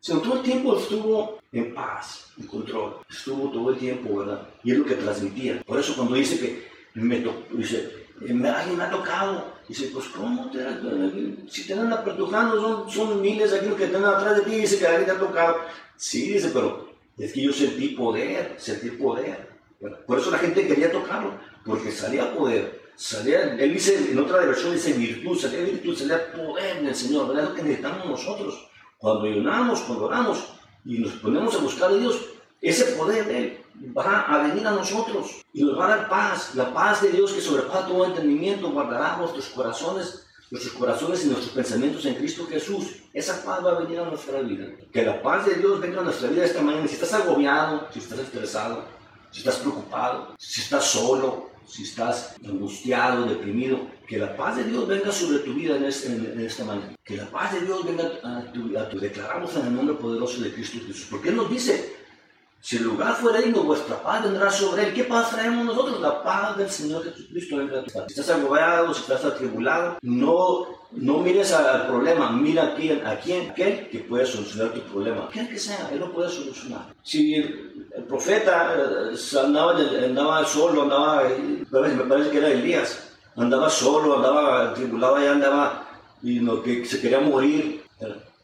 O 0.09 0.17
todo 0.17 0.35
el 0.35 0.41
tiempo 0.41 0.77
estuvo 0.77 1.39
en 1.51 1.73
paz, 1.73 2.27
en 2.37 2.47
control. 2.47 2.97
Estuvo 3.09 3.49
todo 3.51 3.69
el 3.69 3.77
tiempo, 3.77 4.17
¿verdad? 4.17 4.41
Y 4.63 4.71
es 4.71 4.77
lo 4.77 4.85
que 4.85 4.95
transmitía. 4.95 5.61
Por 5.65 5.79
eso 5.79 5.95
cuando 5.95 6.15
dice 6.15 6.39
que 6.39 6.73
me 6.95 7.23
dice, 7.51 8.07
alguien 8.19 8.77
me 8.77 8.83
ha 8.83 8.89
tocado. 8.91 9.53
Dice, 9.67 9.89
pues 9.93 10.07
¿cómo 10.07 10.51
te 10.51 10.59
Si 11.49 11.65
te 11.65 11.73
andan 11.73 11.93
apretujando, 11.93 12.59
son, 12.59 12.89
son 12.89 13.21
miles 13.21 13.53
aquí 13.53 13.67
los 13.67 13.77
que 13.77 13.85
están 13.85 14.03
atrás 14.03 14.37
de 14.37 14.43
ti, 14.43 14.55
dice 14.57 14.77
que 14.77 14.87
alguien 14.87 15.05
te 15.05 15.11
ha 15.11 15.19
tocado. 15.19 15.55
Sí, 15.95 16.33
dice, 16.33 16.51
pero 16.53 16.89
es 17.17 17.31
que 17.31 17.41
yo 17.41 17.53
sentí 17.53 17.89
poder, 17.89 18.55
sentí 18.57 18.89
poder. 18.91 19.53
Por 20.05 20.19
eso 20.19 20.31
la 20.31 20.37
gente 20.37 20.67
quería 20.67 20.91
tocarlo, 20.91 21.37
porque 21.65 21.91
salía 21.91 22.35
poder. 22.35 22.81
Salía, 22.95 23.55
él 23.55 23.73
dice, 23.73 24.11
en 24.11 24.19
otra 24.19 24.37
versión 24.45 24.73
dice 24.73 24.93
virtud, 24.93 25.37
salía 25.37 25.61
virtud, 25.61 25.97
salía 25.97 26.31
poder 26.31 26.83
del 26.83 26.95
Señor, 26.95 27.27
¿verdad? 27.27 27.49
Lo 27.49 27.55
que 27.55 27.63
necesitamos 27.63 28.05
nosotros. 28.05 28.69
Cuando 28.97 29.25
ayunamos, 29.25 29.81
cuando 29.81 30.05
oramos 30.05 30.45
y 30.85 30.99
nos 30.99 31.13
ponemos 31.13 31.55
a 31.55 31.57
buscar 31.59 31.91
a 31.91 31.95
Dios, 31.95 32.19
ese 32.61 32.93
poder 32.93 33.25
de 33.25 33.37
Él 33.37 33.63
va 33.95 34.21
a 34.21 34.47
venir 34.47 34.65
a 34.67 34.71
nosotros 34.71 35.43
y 35.53 35.63
nos 35.63 35.77
va 35.77 35.85
a 35.85 35.97
dar 35.97 36.09
paz. 36.09 36.55
La 36.55 36.73
paz 36.73 37.01
de 37.01 37.09
Dios 37.09 37.33
que 37.33 37.41
sobrepasa 37.41 37.87
todo 37.87 38.05
entendimiento 38.05 38.71
guardará 38.71 39.17
nuestros 39.17 39.47
corazones, 39.47 40.25
nuestros 40.51 40.75
corazones 40.75 41.25
y 41.25 41.29
nuestros 41.29 41.53
pensamientos 41.53 42.05
en 42.05 42.15
Cristo 42.15 42.45
Jesús. 42.47 43.03
Esa 43.13 43.43
paz 43.43 43.65
va 43.65 43.71
a 43.71 43.79
venir 43.79 43.99
a 43.99 44.05
nuestra 44.05 44.39
vida. 44.41 44.67
Que 44.91 45.03
la 45.03 45.21
paz 45.21 45.45
de 45.45 45.55
Dios 45.55 45.81
venga 45.81 46.01
a 46.01 46.03
nuestra 46.03 46.29
vida 46.29 46.45
esta 46.45 46.61
mañana. 46.61 46.87
Si 46.87 46.93
estás 46.93 47.13
agobiado, 47.13 47.87
si 47.91 47.99
estás 47.99 48.19
estresado, 48.19 48.85
si 49.31 49.39
estás 49.39 49.57
preocupado, 49.57 50.35
si 50.37 50.61
estás 50.61 50.85
solo, 50.85 51.49
si 51.65 51.83
estás 51.83 52.35
angustiado, 52.45 53.25
deprimido, 53.25 53.87
que 54.07 54.17
la 54.17 54.35
paz 54.35 54.57
de 54.57 54.65
Dios 54.65 54.87
venga 54.87 55.11
sobre 55.11 55.39
tu 55.39 55.53
vida 55.53 55.77
en, 55.77 55.83
esta 55.83 56.63
mañana. 56.65 56.95
Que 57.03 57.17
la 57.17 57.29
paz 57.29 57.53
de 57.53 57.61
Dios 57.61 57.85
venga 57.85 58.11
a 58.23 58.51
tu, 58.51 58.77
a 58.77 58.89
tu, 58.89 58.99
declaramos 58.99 59.55
en 59.55 59.67
el 59.67 59.75
nombre 59.75 59.95
poderoso 59.95 60.41
de 60.41 60.53
Cristo 60.53 60.79
Jesús. 60.85 61.07
Porque 61.09 61.29
Él 61.29 61.35
nos 61.35 61.49
dice, 61.49 61.92
si 62.63 62.77
el 62.77 62.83
lugar 62.83 63.13
fuera 63.17 63.41
digno, 63.41 63.63
vuestra 63.63 64.01
paz 64.01 64.23
vendrá 64.23 64.49
sobre 64.49 64.87
él. 64.87 64.93
¿Qué 64.93 65.03
paz 65.03 65.31
traemos 65.31 65.65
nosotros? 65.65 65.99
La 65.99 66.23
paz 66.23 66.55
del 66.55 66.69
Señor 66.69 67.03
Jesucristo. 67.03 67.57
Si 68.07 68.21
estás 68.21 68.29
agobiado, 68.29 68.93
si 68.93 69.01
estás 69.01 69.25
atribulado, 69.25 69.97
no, 70.01 70.67
no 70.91 71.17
mires 71.17 71.51
al 71.51 71.87
problema, 71.87 72.31
mira 72.31 72.67
a 72.67 72.75
quién, 72.75 73.05
a 73.05 73.19
quién, 73.19 73.49
aquel 73.49 73.89
que 73.89 73.99
puede 73.99 74.25
solucionar 74.25 74.71
tu 74.73 74.79
problema. 74.83 75.27
Quien 75.29 75.49
que 75.49 75.59
sea, 75.59 75.89
él 75.91 75.99
lo 75.99 76.13
puede 76.13 76.29
solucionar. 76.29 76.93
Si 77.03 77.35
el, 77.35 77.83
profeta 78.07 78.73
eh, 79.11 79.39
andaba, 79.43 79.77
andaba 79.77 80.45
solo, 80.45 80.83
andaba, 80.83 81.23
me 81.69 82.03
parece 82.05 82.29
que 82.29 82.37
era 82.37 82.47
Elías, 82.47 83.09
andaba 83.35 83.69
solo, 83.69 84.15
andaba 84.15 84.69
atribulado, 84.69 85.21
y 85.21 85.27
andaba, 85.27 85.85
y 86.21 86.39
lo 86.39 86.63
que 86.63 86.85
se 86.85 87.01
quería 87.01 87.19
morir. 87.19 87.83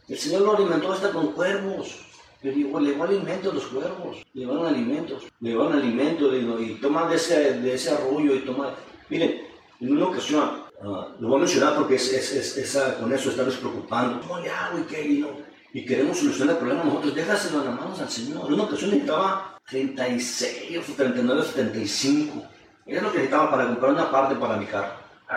El 0.10 0.18
Señor 0.18 0.42
lo 0.42 0.58
alimentó 0.58 0.92
hasta 0.92 1.10
con 1.12 1.32
cuervos. 1.32 2.09
Le 2.42 2.52
digo, 2.52 2.80
le 2.80 2.96
alimento 3.02 3.52
a 3.52 3.54
los 3.54 3.66
cuervos, 3.66 4.26
le 4.34 4.46
van 4.46 4.66
alimentos, 4.66 5.28
le 5.42 5.56
van 5.56 5.74
alimento, 5.74 6.32
digo, 6.32 6.58
y 6.58 6.76
toma 6.76 7.10
de 7.10 7.18
ese, 7.18 7.60
de 7.60 7.74
ese 7.74 7.92
arroyo 7.92 8.34
y 8.34 8.40
toma. 8.40 8.74
Miren, 9.10 9.42
en 9.82 9.92
una 9.92 10.06
ocasión, 10.06 10.64
uh, 10.82 11.20
lo 11.20 11.28
voy 11.28 11.36
a 11.36 11.40
mencionar 11.40 11.76
porque 11.76 11.96
es, 11.96 12.14
es, 12.14 12.58
es, 12.58 12.84
con 12.98 13.12
eso 13.12 13.32
estamos 13.32 13.56
preocupando. 13.58 14.22
¿Cómo 14.22 14.40
le 14.40 14.50
hago 14.50 14.80
y 14.80 14.84
qué? 14.84 15.06
Y, 15.06 15.28
y 15.74 15.86
queremos 15.86 16.18
solucionar 16.18 16.56
el 16.56 16.60
problema 16.60 16.86
nosotros, 16.86 17.14
déjaselo 17.14 17.60
en 17.60 17.66
las 17.66 17.76
manos 17.76 18.00
al 18.00 18.10
Señor. 18.10 18.48
En 18.48 18.54
una 18.54 18.64
ocasión 18.64 18.92
necesitaba 18.92 19.60
36 19.70 20.90
o 20.90 20.94
39 20.94 21.42
o 21.42 21.44
75. 21.44 22.44
Era 22.86 23.02
lo 23.02 23.12
que 23.12 23.18
necesitaba 23.18 23.52
para 23.52 23.68
comprar 23.68 23.92
una 23.92 24.10
parte 24.10 24.36
para 24.36 24.56
mi 24.56 24.66
carro. 24.66 24.94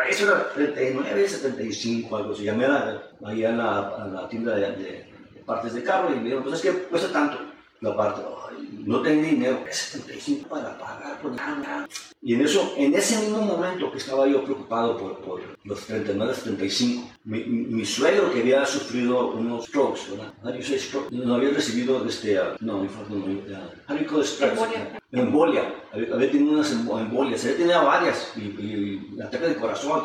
Eso 0.08 0.24
era 0.24 0.52
39, 0.54 1.28
75, 1.28 2.16
algo 2.16 2.32
así. 2.32 2.44
Llamé 2.44 2.66
a, 2.66 3.02
allá 3.24 3.50
en 3.50 3.58
la, 3.58 3.88
a 3.88 4.06
la 4.06 4.28
tienda 4.28 4.54
de 4.54 5.11
partes 5.44 5.74
de 5.74 5.82
carro 5.82 6.10
y 6.10 6.16
me 6.16 6.24
dijeron, 6.24 6.42
pues 6.42 6.56
es 6.56 6.62
que 6.62 6.82
cuesta 6.84 7.12
tanto 7.12 7.52
la 7.82 7.96
parte. 7.96 8.22
no 8.86 9.02
tengo 9.02 9.22
dinero, 9.22 9.64
es 9.68 9.76
75 9.76 10.48
para 10.48 10.78
pagar 10.78 11.20
por 11.20 11.32
nada. 11.32 11.86
Y 12.22 12.34
en 12.34 12.42
eso, 12.42 12.72
en 12.76 12.94
ese 12.94 13.18
mismo 13.18 13.42
momento 13.42 13.90
que 13.90 13.98
estaba 13.98 14.26
yo 14.28 14.44
preocupado 14.44 14.96
por, 14.96 15.18
por 15.18 15.40
los 15.64 15.86
39, 15.86 16.34
75, 16.34 17.10
mi, 17.24 17.44
mi, 17.44 17.84
suegro 17.84 18.32
que 18.32 18.40
había 18.40 18.64
sufrido 18.64 19.32
unos 19.32 19.66
strokes, 19.66 20.02
¿verdad? 20.10 20.32
No 21.10 21.34
había 21.34 21.50
recibido 21.50 22.04
este, 22.06 22.38
uh, 22.38 22.54
no, 22.60 22.84
no, 22.84 23.16
no, 23.16 23.26
Embolia. 23.88 25.00
Embolia. 25.10 25.74
Había, 25.92 26.14
había, 26.14 26.30
tenido 26.30 26.52
unas 26.54 26.70
embolias, 26.70 27.44
había 27.44 27.56
tenido 27.56 27.84
varias 27.84 28.32
y, 28.36 28.40
y, 28.40 29.20
ataques 29.20 29.48
de 29.48 29.56
corazón. 29.56 30.04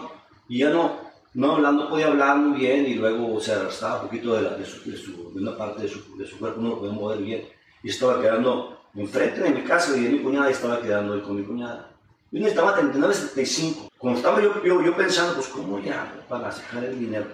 Y 0.50 0.60
ya 0.60 0.70
no, 0.70 1.07
no 1.34 1.56
hablando, 1.56 1.90
podía 1.90 2.08
hablar 2.08 2.38
muy 2.38 2.60
bien 2.60 2.86
y 2.86 2.96
luego 2.96 3.40
se 3.40 3.54
arrastraba 3.54 4.02
un 4.02 4.08
poquito 4.08 4.34
de, 4.36 4.42
la, 4.42 4.56
de, 4.56 4.66
su, 4.66 4.90
de, 5.34 5.42
una 5.42 5.56
parte 5.56 5.84
de 5.84 5.90
su, 5.90 6.18
de 6.18 6.26
su, 6.26 6.38
cuerpo, 6.40 6.62
no 6.62 6.70
lo 6.70 6.80
podía 6.80 6.94
mover 6.94 7.20
bien. 7.20 7.46
Y 7.84 7.90
estaba 7.90 8.20
quedando 8.20 8.82
enfrente 8.96 9.42
de 9.42 9.52
mi 9.52 9.62
casa 9.62 9.96
y 9.96 10.04
de 10.04 10.10
mi 10.10 10.20
cuñada 10.20 10.50
y 10.50 10.54
estaba 10.54 10.82
quedando 10.82 11.14
él 11.14 11.22
con 11.22 11.36
mi 11.36 11.44
cuñada. 11.44 11.92
Yo 12.32 12.40
necesitaba 12.40 12.76
39, 12.76 13.14
75. 13.14 13.90
Cuando 13.98 14.20
estaba 14.20 14.42
yo, 14.42 14.64
yo, 14.64 14.82
yo, 14.84 14.96
pensando, 14.96 15.36
pues, 15.36 15.48
¿cómo 15.48 15.80
le 15.80 15.92
hago 15.92 16.20
para 16.28 16.52
sacar 16.52 16.84
el 16.84 17.00
dinero? 17.00 17.28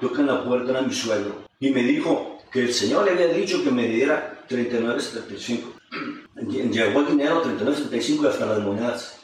Toca 0.00 0.20
en 0.20 0.26
la 0.26 0.42
puerta, 0.42 0.70
era 0.70 0.82
mi 0.82 0.92
suegro. 0.92 1.44
Y 1.60 1.70
me 1.70 1.82
dijo 1.82 2.38
que 2.50 2.62
el 2.62 2.74
Señor 2.74 3.04
le 3.04 3.12
había 3.12 3.28
dicho 3.28 3.62
que 3.62 3.70
me 3.70 3.86
diera 3.86 4.44
39, 4.48 5.00
75. 5.00 5.72
Llegó 6.70 7.00
el 7.00 7.06
dinero, 7.06 7.42
39, 7.42 7.76
75 7.76 8.24
y 8.24 8.26
hasta 8.26 8.46
las 8.46 8.58
monedas. 8.60 9.23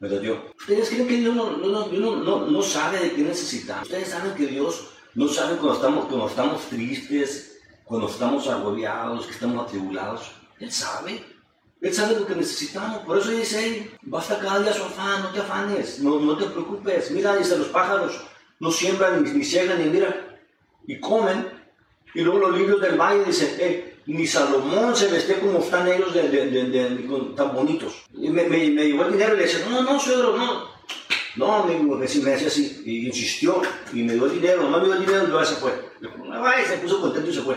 ¿Verdad? 0.00 0.22
Yo, 0.22 0.42
ustedes 0.58 0.88
creen 0.88 1.06
que 1.06 1.16
Dios 1.18 1.36
no, 1.36 1.56
no, 1.58 2.46
no, 2.46 2.62
sabe 2.62 2.98
de 3.00 3.12
qué 3.12 3.22
necesitamos. 3.22 3.84
Ustedes 3.84 4.08
saben 4.08 4.34
que 4.34 4.46
Dios 4.46 4.88
no 5.14 5.28
sabe 5.28 5.56
cuando 5.56 5.74
estamos, 5.74 6.06
cuando 6.06 6.26
estamos 6.26 6.62
tristes, 6.62 7.58
cuando 7.84 8.08
estamos 8.08 8.48
agobiados, 8.48 9.26
que 9.26 9.32
estamos 9.32 9.66
atribulados. 9.66 10.32
Él 10.58 10.72
sabe. 10.72 11.22
Él 11.82 11.94
sabe 11.94 12.18
lo 12.18 12.26
que 12.26 12.34
necesitamos. 12.34 12.98
Por 13.00 13.18
eso 13.18 13.30
dice 13.30 13.90
basta 14.02 14.38
cada 14.38 14.60
día 14.60 14.72
su 14.72 14.82
afán, 14.82 15.22
no 15.22 15.30
te 15.30 15.40
afanes, 15.40 16.00
no, 16.00 16.18
no 16.18 16.36
te 16.36 16.46
preocupes. 16.46 17.10
Mira, 17.10 17.36
dice, 17.36 17.58
los 17.58 17.68
pájaros 17.68 18.20
no 18.58 18.70
siembran, 18.70 19.22
ni, 19.22 19.30
ni 19.30 19.44
ciegan, 19.44 19.78
ni 19.78 19.90
mira, 19.90 20.38
y 20.86 20.98
comen. 20.98 21.46
Y 22.14 22.22
luego 22.22 22.48
los 22.48 22.58
libros 22.58 22.80
del 22.80 22.98
valle 22.98 23.24
dicen, 23.24 23.54
eh, 23.58 23.99
ni 24.14 24.26
Salomón 24.26 24.94
se 24.94 25.08
vestía 25.08 25.40
como 25.40 25.58
están 25.58 25.88
ellos 25.88 26.12
de, 26.12 26.28
de, 26.28 26.50
de, 26.50 27.34
tan 27.36 27.54
bonitos. 27.54 28.04
Y 28.14 28.28
me, 28.30 28.44
me, 28.44 28.70
me, 28.70 28.84
llevó 28.86 29.04
el 29.04 29.12
dinero 29.12 29.34
y 29.34 29.38
le 29.38 29.42
decía, 29.44 29.66
no, 29.68 29.82
no, 29.82 29.98
suegro, 29.98 30.36
no. 30.36 30.70
No, 31.36 31.64
me, 31.64 31.78
me, 31.78 32.00
decía 32.00 32.48
así, 32.48 32.82
y 32.84 33.06
insistió, 33.06 33.62
y 33.92 34.02
me 34.02 34.14
dio 34.14 34.26
el 34.26 34.32
dinero, 34.32 34.68
no 34.68 34.78
me 34.78 34.84
dio 34.84 34.94
el 34.94 35.00
dinero, 35.06 35.26
luego 35.26 35.44
se 35.44 35.54
fue. 35.56 35.72
Se 36.66 36.76
puso 36.78 37.00
contento 37.00 37.30
y 37.30 37.34
se 37.34 37.42
fue 37.42 37.56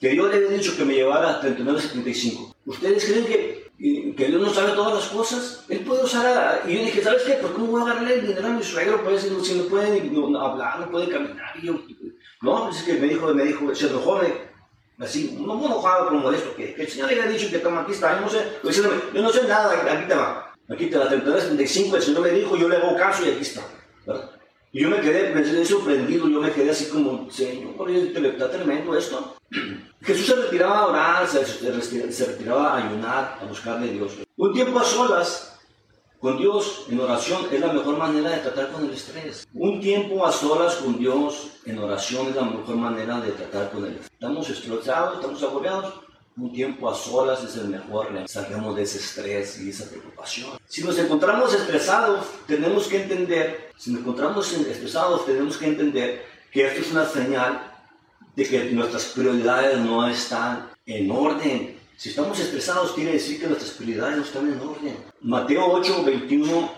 que 0.00 0.14
yo 0.14 0.28
le 0.28 0.36
había 0.36 0.48
dicho 0.50 0.76
que 0.76 0.84
me 0.84 0.94
llevara 0.94 1.30
a 1.30 1.42
39.75. 1.42 2.54
¿Ustedes 2.66 3.04
creen 3.04 3.26
que, 3.26 4.14
que 4.14 4.26
Dios 4.26 4.40
no 4.40 4.52
sabe 4.52 4.72
todas 4.72 4.94
las 4.94 5.06
cosas? 5.08 5.64
Él 5.68 5.80
puede 5.80 6.04
usar 6.04 6.26
a... 6.26 6.70
Y 6.70 6.74
yo 6.74 6.84
dije, 6.84 7.02
¿sabes 7.02 7.22
qué? 7.22 7.34
¿Por 7.34 7.54
qué 7.54 7.58
no 7.58 7.66
voy 7.66 7.80
a 7.80 7.84
agarrarle 7.84 8.14
el 8.14 8.26
dinero 8.26 8.46
a 8.46 8.50
mi 8.50 8.62
suegro? 8.62 9.02
Pues 9.02 9.22
si 9.22 9.54
no 9.54 9.64
puede 9.64 10.02
no, 10.10 10.38
hablar, 10.40 10.80
no 10.80 10.90
puede 10.90 11.08
caminar. 11.08 11.54
Y 11.60 11.66
yo, 11.66 11.80
no, 12.42 12.64
pues 12.64 12.78
es 12.78 12.82
que 12.82 12.94
me 12.94 13.08
dijo, 13.08 13.32
me 13.32 13.44
dijo, 13.44 13.74
se 13.74 13.86
enojó, 13.88 14.18
me, 14.18 14.34
así, 14.98 15.36
no 15.40 15.54
muy 15.54 15.66
enojado, 15.66 16.08
pero 16.08 16.20
molesto, 16.20 16.54
que, 16.54 16.74
que 16.74 16.82
el 16.82 16.88
Señor 16.88 17.10
le 17.10 17.20
había 17.20 17.32
dicho 17.32 17.50
que 17.50 17.58
toma, 17.58 17.82
aquí 17.82 17.92
no 18.20 18.28
sé, 18.28 18.58
diciéndome, 18.62 18.96
yo 19.14 19.22
no 19.22 19.30
sé 19.30 19.46
nada, 19.46 19.72
aquí 19.92 20.08
te 20.08 20.14
va, 20.14 20.54
aquí 20.68 20.86
te 20.86 20.98
va, 20.98 21.10
39.75, 21.10 21.96
el 21.96 22.02
Señor 22.02 22.22
me 22.22 22.30
dijo, 22.30 22.56
yo 22.56 22.68
le 22.68 22.76
hago 22.76 22.96
caso 22.96 23.24
y 23.26 23.30
aquí 23.30 23.42
está, 23.42 23.62
¿verdad? 24.06 24.30
Y 24.72 24.82
yo 24.82 24.90
me 24.90 25.00
quedé, 25.00 25.34
me 25.34 25.42
quedé 25.42 25.64
sorprendido, 25.64 26.28
yo 26.28 26.40
me 26.40 26.52
quedé 26.52 26.70
así 26.70 26.90
como, 26.90 27.30
Señor, 27.30 27.90
está 27.90 28.50
tremendo 28.50 28.94
esto. 28.94 29.36
Jesús 30.02 30.26
se 30.26 30.34
retiraba 30.34 30.80
a 30.80 30.86
orar, 30.88 31.26
se, 31.26 31.44
se, 31.46 32.26
retiraba 32.26 32.74
a 32.74 32.86
ayunar, 32.86 33.38
a 33.40 33.44
buscarle 33.46 33.88
a 33.88 33.92
Dios. 33.92 34.12
Un 34.36 34.52
tiempo 34.52 34.78
a 34.78 34.84
solas 34.84 35.55
con 36.20 36.38
Dios 36.38 36.86
en 36.88 37.00
oración 37.00 37.46
es 37.52 37.60
la 37.60 37.72
mejor 37.72 37.96
manera 37.98 38.30
de 38.30 38.38
tratar 38.38 38.72
con 38.72 38.84
el 38.84 38.92
estrés. 38.92 39.46
Un 39.54 39.80
tiempo 39.80 40.26
a 40.26 40.32
solas 40.32 40.76
con 40.76 40.98
Dios 40.98 41.48
en 41.64 41.78
oración 41.78 42.28
es 42.28 42.36
la 42.36 42.42
mejor 42.42 42.76
manera 42.76 43.20
de 43.20 43.32
tratar 43.32 43.70
con 43.70 43.84
el 43.84 43.92
estrés. 43.92 44.10
Estamos 44.12 44.48
estresados, 44.48 45.16
estamos 45.16 45.42
agobiados, 45.42 45.94
un 46.36 46.52
tiempo 46.52 46.90
a 46.90 46.94
solas 46.94 47.42
es 47.44 47.56
el 47.56 47.68
mejor, 47.68 48.08
salgamos 48.26 48.76
de 48.76 48.82
ese 48.82 48.98
estrés 48.98 49.58
y 49.60 49.70
esa 49.70 49.88
preocupación. 49.88 50.50
Si 50.66 50.82
nos 50.84 50.98
encontramos 50.98 51.54
estresados, 51.54 52.26
tenemos 52.46 52.88
que 52.88 53.02
entender, 53.02 53.70
si 53.76 53.90
nos 53.90 54.00
encontramos 54.00 54.52
estresados, 54.52 55.24
tenemos 55.24 55.56
que 55.56 55.66
entender 55.66 56.26
que 56.52 56.66
esto 56.66 56.80
es 56.82 56.90
una 56.92 57.06
señal 57.06 57.72
de 58.34 58.46
que 58.46 58.70
nuestras 58.70 59.06
prioridades 59.06 59.78
no 59.78 60.06
están 60.06 60.70
en 60.84 61.10
orden. 61.10 61.75
Si 61.96 62.10
estamos 62.10 62.38
estresados, 62.38 62.92
quiere 62.92 63.12
decir 63.12 63.40
que 63.40 63.46
nuestras 63.46 63.70
prioridades 63.70 64.18
no 64.18 64.22
están 64.24 64.52
en 64.52 64.60
orden. 64.60 64.96
Mateo 65.22 65.66
8, 65.72 66.04
21 66.04 66.70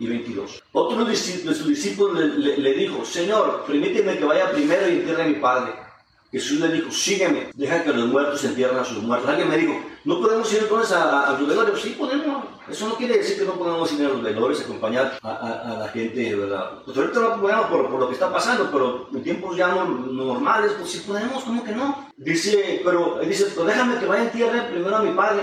y 0.00 0.06
22. 0.08 0.62
Otro 0.72 1.04
de 1.04 1.14
sus 1.14 1.68
discípulos 1.68 2.18
le, 2.18 2.58
le 2.58 2.74
dijo, 2.74 3.04
Señor, 3.04 3.64
permíteme 3.64 4.18
que 4.18 4.24
vaya 4.24 4.50
primero 4.50 4.88
y 4.88 4.96
entierre 4.96 5.22
a 5.22 5.26
mi 5.26 5.34
padre. 5.34 5.85
Jesús 6.32 6.58
le 6.60 6.68
dijo, 6.68 6.90
sígueme, 6.90 7.50
deja 7.54 7.84
que 7.84 7.92
los 7.92 8.06
muertos 8.06 8.42
entierren 8.44 8.78
a 8.78 8.84
sus 8.84 9.02
muertos. 9.02 9.30
Alguien 9.30 9.48
me 9.48 9.56
dijo, 9.56 9.80
¿no 10.04 10.20
podemos 10.20 10.52
ir 10.52 10.60
entonces 10.60 10.92
a, 10.92 11.28
a, 11.28 11.38
los 11.38 11.48
velorios? 11.48 11.80
Sí, 11.80 11.94
podemos. 11.98 12.44
Eso 12.68 12.88
no 12.88 12.96
quiere 12.96 13.18
decir 13.18 13.38
que 13.38 13.44
no 13.44 13.52
podemos 13.52 13.92
ir 13.92 14.04
a 14.04 14.08
los 14.08 14.22
velorios, 14.22 14.60
acompañar 14.60 15.18
a, 15.22 15.76
la 15.78 15.88
gente, 15.88 16.34
¿verdad? 16.34 16.82
Pues 16.84 16.96
ahorita 16.96 17.20
no 17.20 17.40
podemos 17.40 17.66
por, 17.66 17.90
lo 17.90 18.08
que 18.08 18.14
está 18.14 18.32
pasando, 18.32 18.68
pero 18.72 19.08
en 19.14 19.22
tiempos 19.22 19.56
ya 19.56 19.68
no, 19.68 19.84
normales, 19.84 20.72
pues 20.78 20.90
sí 20.90 21.04
podemos, 21.06 21.44
¿cómo 21.44 21.62
que 21.62 21.72
no? 21.72 22.08
Dice, 22.16 22.80
pero 22.84 23.20
dice, 23.20 23.46
pero 23.54 23.66
déjame 23.66 23.98
que 23.98 24.06
vaya 24.06 24.22
a 24.22 24.24
entierre 24.26 24.62
primero 24.72 24.96
a 24.96 25.02
mi 25.02 25.12
padre. 25.12 25.42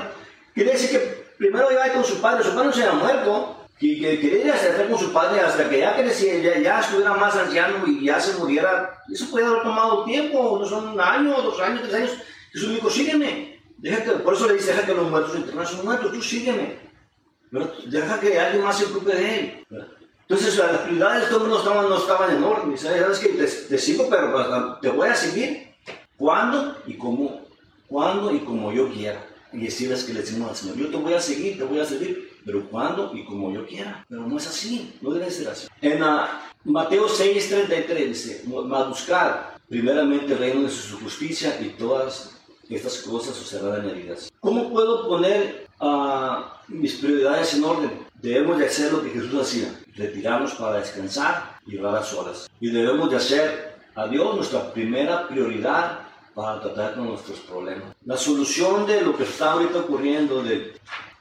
Quiere 0.53 0.73
decir 0.73 0.89
que 0.89 1.33
primero 1.37 1.67
vaya 1.67 1.93
con 1.93 2.03
su 2.03 2.19
padre, 2.19 2.43
su 2.43 2.53
padre 2.53 2.67
no 2.67 2.73
se 2.73 2.85
ha 2.85 2.91
muerto 2.91 3.62
que, 3.83 4.19
que 4.19 4.29
quería 4.29 4.53
hacer 4.53 4.87
con 4.89 4.99
su 4.99 5.11
padre 5.11 5.41
hasta 5.41 5.69
que 5.69 5.79
ya 5.79 5.95
creciera, 5.95 6.55
ya, 6.55 6.61
ya, 6.61 6.79
estuviera 6.79 7.13
más 7.15 7.35
anciano 7.35 7.85
y 7.87 8.05
ya 8.05 8.19
se 8.19 8.37
muriera. 8.37 9.01
Eso 9.11 9.29
puede 9.29 9.45
haber 9.45 9.63
tomado 9.63 10.05
tiempo, 10.05 10.57
no 10.59 10.65
son 10.65 10.89
un 10.89 11.01
año, 11.01 11.41
dos 11.41 11.59
años, 11.59 11.81
tres 11.83 11.93
años. 11.95 12.11
Jesús 12.51 12.69
le 12.69 12.75
dijo, 12.75 12.89
sígueme. 12.89 13.59
Deja 13.77 14.03
que, 14.03 14.11
por 14.11 14.35
eso 14.35 14.47
le 14.47 14.53
dice, 14.53 14.73
deja 14.73 14.85
que 14.85 14.93
los 14.93 15.09
muertos 15.09 15.35
internan 15.35 15.67
son 15.67 15.85
muertos, 15.85 16.11
tú 16.11 16.21
sígueme. 16.21 16.79
Deja 17.85 18.19
que 18.19 18.39
alguien 18.39 18.63
más 18.63 18.77
se 18.77 18.85
ocupe 18.85 19.15
de 19.15 19.39
él. 19.39 19.67
Entonces 20.21 20.57
las 20.57 20.77
prioridades 20.81 21.29
de 21.29 21.37
no 21.37 21.57
estaban, 21.57 21.89
no 21.89 21.97
estaban 21.97 22.37
en 22.37 22.43
orden. 22.43 22.77
¿Sabes 22.77 23.19
qué? 23.19 23.29
Te, 23.29 23.45
te 23.45 23.77
sigo, 23.77 24.07
pero 24.09 24.31
pues, 24.31 24.47
te 24.81 24.89
voy 24.89 25.09
a 25.09 25.15
seguir. 25.15 25.73
¿Cuándo 26.15 26.77
y 26.87 26.93
cómo? 26.93 27.41
¿Cuándo 27.87 28.33
y 28.33 28.39
como 28.39 28.71
yo 28.71 28.89
quiera? 28.89 29.23
Y 29.51 29.67
así 29.67 29.91
es 29.91 30.05
que 30.05 30.13
le 30.13 30.21
decimos 30.21 30.49
al 30.49 30.55
Señor, 30.55 30.77
yo 30.77 30.89
te 30.89 30.97
voy 30.97 31.13
a 31.13 31.19
seguir, 31.19 31.57
te 31.57 31.63
voy 31.63 31.79
a 31.79 31.85
seguir 31.85 32.32
pero 32.45 32.67
cuando 32.69 33.11
y 33.15 33.23
como 33.25 33.51
yo 33.51 33.65
quiera. 33.65 34.05
Pero 34.09 34.27
no 34.27 34.37
es 34.37 34.47
así, 34.47 34.93
no 35.01 35.11
debe 35.11 35.29
ser 35.31 35.49
así. 35.49 35.67
En 35.81 36.03
uh, 36.03 36.25
Mateo 36.65 37.07
6:33 37.07 38.07
dice, 38.07 38.43
va 38.49 38.79
a 38.79 38.87
buscar 38.87 39.57
primeramente 39.69 40.33
el 40.33 40.39
reino 40.39 40.61
de 40.63 40.69
su 40.69 40.99
justicia 40.99 41.59
y 41.61 41.69
todas 41.69 42.31
estas 42.69 42.99
cosas 42.99 43.39
os 43.39 43.47
serán 43.47 43.81
añadidas. 43.81 44.31
¿Cómo 44.39 44.71
puedo 44.71 45.07
poner 45.07 45.67
uh, 45.81 46.43
mis 46.67 46.95
prioridades 46.95 47.53
en 47.55 47.63
orden? 47.63 47.91
Debemos 48.21 48.57
de 48.57 48.67
hacer 48.67 48.93
lo 48.93 49.03
que 49.03 49.09
Jesús 49.09 49.41
hacía, 49.41 49.79
retirarnos 49.95 50.53
para 50.53 50.79
descansar 50.79 51.59
y 51.65 51.77
orar 51.77 51.97
a 51.97 52.03
solas. 52.03 52.49
Y 52.59 52.71
debemos 52.71 53.09
de 53.09 53.17
hacer 53.17 53.75
a 53.95 54.07
Dios 54.07 54.35
nuestra 54.35 54.71
primera 54.71 55.27
prioridad 55.27 55.99
para 56.33 56.61
tratar 56.61 56.95
con 56.95 57.07
nuestros 57.07 57.39
problemas. 57.41 57.95
La 58.05 58.17
solución 58.17 58.87
de 58.87 59.01
lo 59.01 59.15
que 59.15 59.23
está 59.23 59.51
ahorita 59.51 59.79
ocurriendo, 59.79 60.41
de, 60.41 60.73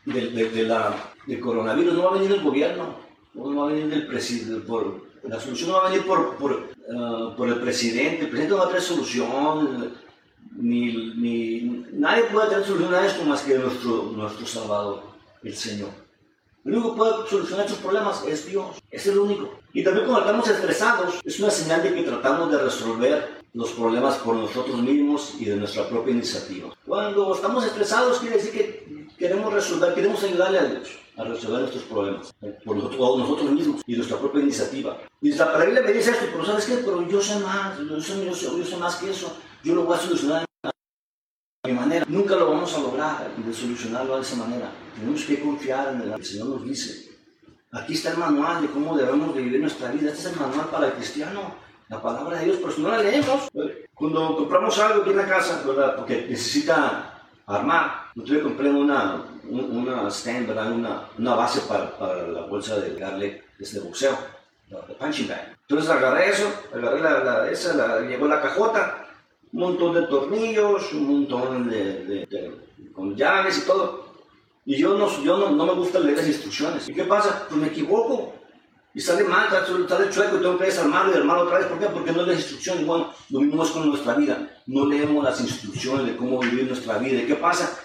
de, 0.05 0.51
de 0.51 0.63
la 0.65 1.13
del 1.27 1.41
coronavirus 1.41 1.95
no 1.95 2.05
va 2.05 2.11
a 2.11 2.15
venir 2.15 2.31
del 2.31 2.43
gobierno, 2.43 2.97
no 3.35 3.57
va 3.57 3.65
a 3.65 3.73
venir 3.73 3.89
del 3.89 4.07
presidente, 4.07 4.67
la 5.25 5.41
solución 5.41 5.71
no 5.71 5.77
va 5.77 5.87
a 5.87 5.91
venir 5.91 6.07
por, 6.07 6.37
por, 6.37 6.53
uh, 6.89 7.37
por, 7.37 7.49
el 7.49 7.61
presidente, 7.61 8.23
el 8.23 8.29
presidente 8.29 8.51
no 8.51 8.59
va 8.59 8.65
a 8.65 8.69
traer 8.69 8.83
solución, 8.83 9.95
ni, 10.57 11.15
ni, 11.15 11.87
nadie 11.93 12.25
puede 12.25 12.49
traer 12.49 12.65
solución 12.65 12.95
a 12.95 13.07
esto 13.07 13.25
más 13.25 13.43
que 13.43 13.57
nuestro, 13.57 14.13
nuestro 14.17 14.47
Salvador, 14.47 15.03
el 15.43 15.55
Señor. 15.55 15.91
El 16.65 16.75
único 16.75 16.93
que 16.93 16.99
puede 16.99 17.29
solucionar 17.29 17.67
estos 17.67 17.81
problemas 17.81 18.25
es 18.27 18.47
Dios, 18.47 18.77
es 18.91 19.07
el 19.07 19.19
único. 19.19 19.59
Y 19.73 19.83
también 19.83 20.07
cuando 20.07 20.27
estamos 20.27 20.49
estresados, 20.49 21.21
es 21.25 21.41
una 21.41 21.51
señal 21.51 21.83
de 21.83 21.95
que 21.95 22.03
tratamos 22.03 22.53
de 22.53 22.59
resolver 22.59 23.43
los 23.55 23.71
problemas 23.73 24.17
por 24.19 24.37
nosotros 24.37 24.81
mismos 24.81 25.35
y 25.39 25.45
de 25.45 25.57
nuestra 25.57 25.89
propia 25.89 26.13
iniciativa. 26.13 26.73
Cuando 26.87 27.35
estamos 27.35 27.65
estresados 27.65 28.19
quiere 28.19 28.37
decir 28.37 28.53
que 28.53 28.72
queremos 29.23 29.53
resolver, 29.53 29.95
queremos 29.95 30.21
ayudarle 30.25 30.59
a 30.59 30.65
Dios 30.65 30.99
a 31.17 31.23
resolver 31.23 31.61
nuestros 31.61 31.85
problemas 31.85 32.35
eh, 32.43 32.59
por 32.65 32.77
nosotros, 32.77 33.51
mismos 33.53 33.83
y 33.87 33.95
nuestra 33.95 34.19
propia 34.19 34.43
iniciativa. 34.43 34.99
Y 35.21 35.31
la 35.31 35.65
Biblia 35.65 35.83
me 35.83 35.93
dice 35.93 36.11
esto, 36.11 36.27
pero 36.33 36.45
¿sabes 36.45 36.65
qué? 36.65 36.77
Pero 36.85 37.09
yo 37.09 37.21
sé 37.21 37.39
más, 37.39 37.79
yo 37.79 38.01
sé, 38.01 38.25
yo 38.25 38.35
sé, 38.35 38.47
yo 38.47 38.65
sé 38.65 38.77
más 38.79 38.97
que 38.97 39.11
eso, 39.11 39.37
yo 39.63 39.77
lo 39.77 39.85
voy 39.85 39.97
a 39.97 40.01
solucionar 40.01 40.45
de 40.65 41.73
mi 41.73 41.79
manera. 41.79 42.05
Nunca 42.09 42.35
lo 42.35 42.51
vamos 42.51 42.75
a 42.75 42.81
lograr 42.81 43.37
de 43.37 43.55
solucionarlo 43.55 44.17
de 44.17 44.23
esa 44.23 44.37
manera. 44.37 44.73
Tenemos 44.97 45.23
que 45.25 45.41
confiar 45.41 45.93
en 45.93 45.99
lo 46.01 46.05
que 46.17 46.21
el 46.21 46.27
Señor 46.27 46.47
nos 46.49 46.65
dice. 46.65 47.13
Aquí 47.71 47.93
está 47.93 48.11
el 48.11 48.19
manual 48.19 48.63
de 48.63 48.69
cómo 48.69 48.97
debemos 48.97 49.35
de 49.37 49.43
vivir 49.43 49.61
nuestra 49.61 49.93
vida. 49.93 50.11
Este 50.11 50.29
es 50.29 50.35
el 50.35 50.41
manual 50.41 50.67
para 50.69 50.89
el 50.89 50.93
cristiano. 50.95 51.55
La 51.89 52.03
palabra 52.03 52.39
de 52.39 52.47
Dios, 52.47 52.57
pero 52.59 52.73
si 52.73 52.81
no 52.81 52.89
la 52.89 52.99
leemos, 52.99 53.49
cuando 53.95 54.37
compramos 54.37 54.79
algo 54.79 55.03
aquí 55.03 55.11
en 55.11 55.17
la 55.19 55.27
casa, 55.27 55.63
¿verdad? 55.67 55.95
porque 55.97 56.27
necesita 56.29 57.12
armar, 57.47 58.07
yo 58.15 58.43
compré 58.43 58.71
una, 58.71 59.25
una 59.49 60.09
stand. 60.09 60.51
Una, 60.51 61.09
una 61.19 61.35
base 61.35 61.61
para, 61.63 61.97
para, 61.97 62.27
la 62.29 62.43
bolsa 62.43 62.79
de 62.79 62.95
garlic, 62.95 63.43
es 63.59 63.75
de 63.75 63.81
boxeo, 63.81 64.17
de 64.69 64.95
punching 64.95 65.29
bag. 65.29 65.57
Entonces 65.69 65.91
agarré 65.91 66.31
eso, 66.31 66.53
agarré 66.75 67.01
la, 67.01 67.25
la 67.25 67.51
esa, 67.51 67.75
la, 67.75 68.01
llegó 68.01 68.27
la 68.27 68.41
cajota, 68.41 69.07
un 69.53 69.61
montón 69.61 69.95
de 69.95 70.03
tornillos, 70.03 70.93
un 70.93 71.07
montón 71.07 71.69
de, 71.69 72.05
de, 72.05 72.93
con 72.95 73.17
llaves 73.17 73.59
y 73.59 73.67
todo. 73.67 74.13
Y 74.65 74.77
yo, 74.77 74.97
no, 74.97 75.09
yo 75.23 75.37
no, 75.37 75.51
no 75.51 75.67
me 75.67 75.75
gusta 75.75 75.99
leer 75.99 76.19
las 76.19 76.29
instrucciones. 76.29 76.89
¿Y 76.89 76.95
qué 76.95 77.05
pasa? 77.05 77.47
Pues 77.49 77.61
me 77.61 77.67
equivoco 77.69 78.35
y 78.95 79.01
sale 79.01 79.25
mal, 79.25 79.49
sale 79.49 80.11
chueco 80.11 80.37
y 80.37 80.41
tengo 80.41 80.59
que 80.59 80.67
desarmarlo 80.67 81.13
y 81.13 81.17
armarlo 81.17 81.45
otra 81.45 81.59
vez. 81.59 81.67
¿Por 81.67 81.79
qué? 81.79 81.87
Porque 81.87 82.13
no 82.13 82.21
es 82.23 82.27
la 82.27 82.35
instrucción. 82.35 82.87
Bueno, 82.87 83.13
lo 83.31 83.41
mismo 83.41 83.65
es 83.65 83.71
con 83.71 83.89
nuestra 83.89 84.15
vida. 84.15 84.51
No 84.67 84.87
leemos 84.87 85.25
las 85.25 85.41
instrucciones 85.41 86.07
de 86.07 86.17
cómo 86.17 86.39
vivir 86.39 86.67
nuestra 86.67 86.99
vida. 86.99 87.23
¿Y 87.23 87.27
qué 87.27 87.37
pasa? 87.37 87.79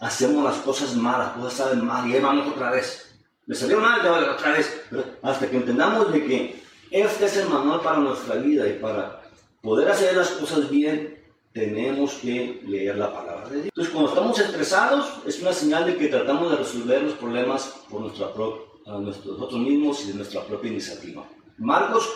Hacemos 0.00 0.42
las 0.42 0.56
cosas 0.56 0.96
malas, 0.96 1.32
cosas 1.32 1.52
salen 1.52 1.84
mal 1.84 2.08
y 2.08 2.14
ahí 2.14 2.20
vamos 2.20 2.48
otra 2.48 2.70
vez. 2.70 3.18
Me 3.46 3.54
salió 3.54 3.80
mal, 3.80 4.02
ya 4.02 4.32
otra 4.32 4.52
vez. 4.52 4.82
hasta 5.22 5.50
que 5.50 5.56
entendamos 5.56 6.10
de 6.12 6.24
que 6.24 6.62
este 6.90 7.26
es 7.26 7.36
el 7.36 7.48
manual 7.48 7.80
para 7.82 7.98
nuestra 7.98 8.36
vida 8.36 8.66
y 8.66 8.78
para 8.78 9.22
poder 9.60 9.90
hacer 9.90 10.16
las 10.16 10.30
cosas 10.30 10.70
bien, 10.70 11.22
tenemos 11.52 12.14
que 12.14 12.62
leer 12.66 12.96
la 12.96 13.12
palabra 13.12 13.48
de 13.48 13.54
Dios. 13.56 13.66
Entonces, 13.66 13.92
cuando 13.92 14.10
estamos 14.10 14.38
estresados, 14.38 15.18
es 15.26 15.40
una 15.42 15.52
señal 15.52 15.84
de 15.84 15.96
que 15.96 16.08
tratamos 16.08 16.50
de 16.50 16.56
resolver 16.56 17.02
los 17.02 17.14
problemas 17.14 17.74
por 17.90 18.00
nuestra 18.00 18.32
propia 18.32 18.69
nosotros 18.98 19.60
mismos 19.60 20.04
y 20.04 20.08
de 20.08 20.14
nuestra 20.14 20.42
propia 20.42 20.70
iniciativa. 20.70 21.24
Marcos 21.58 22.08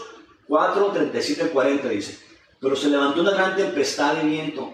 4, 0.49 0.87
37 0.87 1.51
40 1.51 1.89
dice, 1.89 2.19
pero 2.61 2.77
se 2.77 2.89
levantó 2.89 3.21
una 3.21 3.33
gran 3.33 3.57
tempestad 3.57 4.15
de 4.17 4.29
viento 4.29 4.73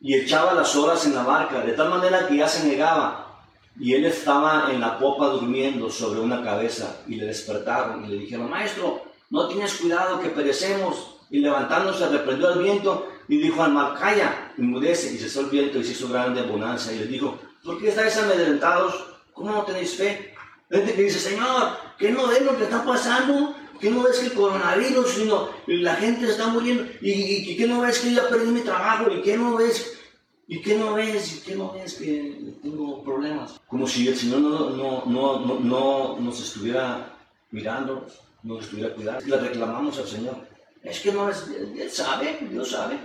y 0.00 0.14
echaba 0.14 0.54
las 0.54 0.76
horas 0.76 1.04
en 1.06 1.14
la 1.14 1.24
barca, 1.24 1.60
de 1.60 1.72
tal 1.72 1.90
manera 1.90 2.26
que 2.28 2.36
ya 2.36 2.48
se 2.48 2.66
negaba. 2.68 3.22
Y 3.78 3.92
él 3.92 4.06
estaba 4.06 4.70
en 4.72 4.80
la 4.80 4.98
popa 4.98 5.28
durmiendo 5.28 5.90
sobre 5.90 6.20
una 6.20 6.42
cabeza 6.42 7.02
y 7.06 7.16
le 7.16 7.26
despertaron 7.26 8.04
y 8.04 8.08
le 8.08 8.18
dijeron, 8.18 8.48
maestro, 8.48 9.02
no 9.30 9.48
tienes 9.48 9.74
cuidado 9.74 10.20
que 10.20 10.28
perecemos. 10.28 11.16
Y 11.28 11.40
levantándose 11.40 12.08
reprendió 12.08 12.48
al 12.48 12.62
viento 12.62 13.08
y 13.28 13.38
dijo 13.38 13.62
al 13.62 13.72
mar, 13.72 13.94
calla, 13.98 14.52
inmudece. 14.56 15.14
Y 15.14 15.18
cesó 15.18 15.40
el 15.40 15.46
viento 15.46 15.78
y 15.78 15.84
se 15.84 15.92
hizo 15.92 16.08
grande 16.08 16.42
bonanza. 16.42 16.92
Y 16.92 17.00
le 17.00 17.06
dijo, 17.06 17.38
¿por 17.64 17.78
qué 17.78 17.88
estáis 17.88 18.16
amedrentados? 18.16 18.94
¿Cómo 19.32 19.52
no 19.52 19.62
tenéis 19.64 19.96
fe? 19.96 20.35
Gente 20.70 20.94
que 20.94 21.02
dice, 21.02 21.18
Señor, 21.18 21.76
¿qué 21.98 22.10
no 22.10 22.26
ves 22.26 22.42
lo 22.42 22.56
que 22.56 22.64
está 22.64 22.84
pasando? 22.84 23.54
¿Qué 23.80 23.90
no 23.90 24.02
ves 24.02 24.18
que 24.18 24.26
el 24.26 24.32
coronavirus, 24.32 25.10
sino 25.10 25.50
la 25.66 25.94
gente 25.96 26.28
está 26.28 26.48
muriendo? 26.48 26.84
¿Y, 27.00 27.12
y, 27.50 27.56
qué 27.56 27.66
no 27.66 27.80
ves 27.82 27.98
que 28.00 28.14
ya 28.14 28.28
perdí 28.28 28.50
mi 28.50 28.62
trabajo? 28.62 29.10
¿Y 29.10 29.22
qué 29.22 29.36
no 29.36 29.56
ves? 29.56 29.98
¿Y 30.48 30.60
qué 30.62 30.76
no 30.76 30.94
ves? 30.94 31.36
¿Y 31.36 31.40
qué 31.40 31.56
no 31.56 31.72
ves 31.72 31.94
que 31.94 32.54
tengo 32.62 33.04
problemas? 33.04 33.60
Como 33.66 33.86
si 33.86 34.08
el 34.08 34.16
Señor 34.16 34.40
no, 34.40 34.70
no, 34.70 35.04
no, 35.04 35.38
no, 35.40 35.60
no 35.60 36.20
nos 36.20 36.40
estuviera 36.40 37.14
mirando, 37.50 38.06
no 38.42 38.54
nos 38.54 38.64
estuviera 38.64 38.94
cuidando. 38.94 39.24
Le 39.26 39.36
reclamamos 39.36 39.98
al 39.98 40.06
Señor. 40.06 40.36
Es 40.82 41.00
que 41.00 41.12
no 41.12 41.28
es, 41.28 41.46
Él 41.48 41.90
sabe, 41.90 42.38
Dios 42.50 42.70
sabe. 42.70 42.98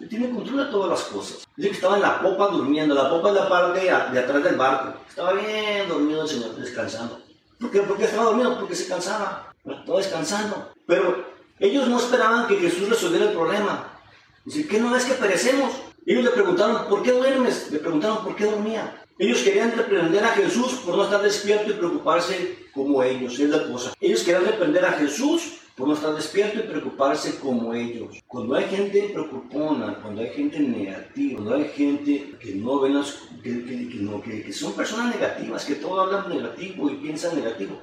Él 0.00 0.08
tiene 0.08 0.30
control 0.30 0.64
de 0.64 0.72
todas 0.72 0.90
las 0.90 1.02
cosas. 1.08 1.46
Dice 1.56 1.68
que 1.68 1.74
estaba 1.76 1.96
en 1.96 2.02
la 2.02 2.20
popa 2.20 2.48
durmiendo. 2.48 2.94
La 2.94 3.08
popa 3.08 3.28
es 3.28 3.34
la 3.34 3.48
parte 3.48 3.80
de 3.80 3.90
atrás 3.90 4.44
del 4.44 4.56
barco. 4.56 4.98
Estaba 5.08 5.32
bien 5.32 5.88
dormido 5.88 6.22
el 6.22 6.28
Señor, 6.28 6.56
descansando. 6.56 7.20
¿Por 7.60 7.70
qué? 7.70 7.80
¿Por 7.82 7.96
qué 7.96 8.04
estaba 8.04 8.24
dormido? 8.24 8.58
Porque 8.58 8.74
se 8.74 8.88
cansaba. 8.88 9.54
Estaba 9.64 9.98
descansando. 9.98 10.72
Pero 10.86 11.24
ellos 11.60 11.86
no 11.86 11.98
esperaban 11.98 12.48
que 12.48 12.56
Jesús 12.56 12.88
resolviera 12.88 13.26
el 13.26 13.32
problema. 13.32 14.00
Dice, 14.44 14.66
¿qué 14.66 14.80
no 14.80 14.90
ves 14.90 15.04
que 15.04 15.14
perecemos? 15.14 15.72
Ellos 16.04 16.24
le 16.24 16.30
preguntaron, 16.30 16.88
¿por 16.88 17.02
qué 17.02 17.12
duermes? 17.12 17.70
Le 17.70 17.78
preguntaron, 17.78 18.24
¿por 18.24 18.34
qué 18.34 18.46
dormía? 18.46 19.04
Ellos 19.18 19.42
querían 19.42 19.70
reprender 19.76 20.24
a 20.24 20.30
Jesús 20.30 20.72
por 20.84 20.96
no 20.96 21.04
estar 21.04 21.22
despierto 21.22 21.70
y 21.70 21.74
preocuparse 21.74 22.66
como 22.74 23.02
ellos. 23.04 23.38
Es 23.38 23.50
la 23.50 23.68
cosa. 23.68 23.92
Ellos 24.00 24.22
querían 24.22 24.44
reprender 24.44 24.84
a 24.84 24.92
Jesús 24.94 25.60
no 25.78 25.94
estar 25.94 26.14
despierto 26.14 26.58
y 26.58 26.62
preocuparse 26.62 27.38
como 27.38 27.74
ellos. 27.74 28.22
Cuando 28.26 28.54
hay 28.54 28.64
gente 28.64 29.10
preocupona, 29.12 29.98
cuando 30.00 30.20
hay 30.20 30.28
gente 30.28 30.60
negativa, 30.60 31.34
cuando 31.34 31.54
hay 31.54 31.64
gente 31.70 32.36
que 32.38 32.54
no 32.54 32.80
ven 32.80 32.94
las, 32.94 33.22
que, 33.42 33.64
que, 33.64 34.42
que, 34.44 34.52
son 34.52 34.74
personas 34.74 35.14
negativas, 35.14 35.64
que 35.64 35.76
todo 35.76 36.00
hablan 36.00 36.28
negativo 36.28 36.90
y 36.90 36.96
piensan 36.96 37.36
negativo. 37.36 37.80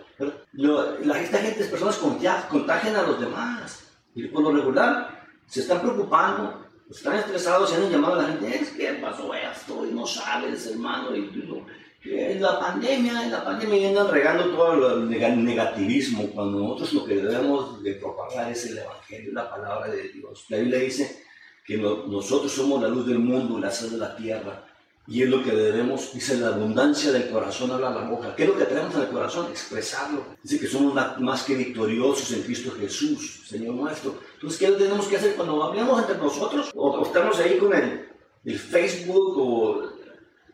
la, 0.53 1.19
esta 1.19 1.39
gente 1.39 1.63
es 1.63 1.67
personas 1.67 1.97
contagian 1.97 2.95
a 2.95 3.03
los 3.03 3.19
demás. 3.19 3.85
Y 4.15 4.27
por 4.27 4.43
lo 4.43 4.51
regular 4.51 5.27
se 5.47 5.61
están 5.61 5.81
preocupando, 5.81 6.65
están 6.89 7.17
estresados 7.17 7.71
y 7.71 7.75
han 7.75 7.89
llamado 7.89 8.15
a 8.15 8.23
la 8.23 8.27
gente, 8.29 8.55
es 8.55 8.69
que 8.69 8.93
pasó 8.93 9.33
esto 9.33 9.85
y 9.85 9.93
no 9.93 10.05
sabes, 10.05 10.67
hermano, 10.67 11.15
y, 11.15 11.19
en 11.19 11.88
la 12.03 12.59
pandemia, 12.59 13.27
la 13.27 13.43
pandemia 13.43 13.77
y 13.77 13.85
andan 13.87 14.09
regando 14.09 14.55
todo 14.55 14.93
el 14.97 15.09
negativismo, 15.09 16.27
cuando 16.27 16.59
nosotros 16.59 16.93
lo 16.93 17.05
que 17.05 17.15
debemos 17.15 17.83
de 17.83 17.93
propagar 17.95 18.51
es 18.51 18.65
el 18.67 18.77
Evangelio, 18.77 19.33
la 19.33 19.49
palabra 19.49 19.91
de 19.91 20.09
Dios. 20.09 20.45
La 20.49 20.57
Biblia 20.57 20.79
dice 20.79 21.23
que 21.65 21.77
nosotros 21.77 22.51
somos 22.51 22.81
la 22.81 22.87
luz 22.87 23.05
del 23.05 23.19
mundo, 23.19 23.59
la 23.59 23.71
sal 23.71 23.91
de 23.91 23.97
la 23.97 24.15
tierra, 24.15 24.65
y 25.09 25.23
es 25.23 25.29
lo 25.29 25.43
que 25.43 25.51
debemos, 25.51 26.13
dice 26.13 26.37
la 26.37 26.49
abundancia 26.49 27.11
del 27.11 27.31
corazón 27.31 27.71
habla 27.71 27.89
la 27.89 28.07
boca. 28.07 28.35
¿Qué 28.35 28.43
es 28.43 28.49
lo 28.49 28.55
que 28.55 28.65
tenemos 28.65 28.93
en 28.93 29.01
el 29.01 29.07
corazón? 29.07 29.47
Expresarlo. 29.49 30.23
Dice 30.43 30.59
que 30.59 30.67
somos 30.67 30.93
más 31.19 31.43
que 31.43 31.55
victoriosos 31.55 32.31
en 32.31 32.43
Cristo 32.43 32.71
Jesús, 32.79 33.41
Señor 33.47 33.73
nuestro. 33.73 34.19
Entonces, 34.35 34.59
¿qué 34.59 34.71
tenemos 34.73 35.07
que 35.07 35.17
hacer 35.17 35.35
cuando 35.35 35.63
hablamos 35.63 35.99
entre 36.01 36.17
nosotros? 36.17 36.69
O, 36.75 37.03
estamos 37.03 37.39
ahí 37.39 37.57
con 37.57 37.73
el, 37.73 38.07
el 38.45 38.59
Facebook 38.59 39.33
o 39.35 39.88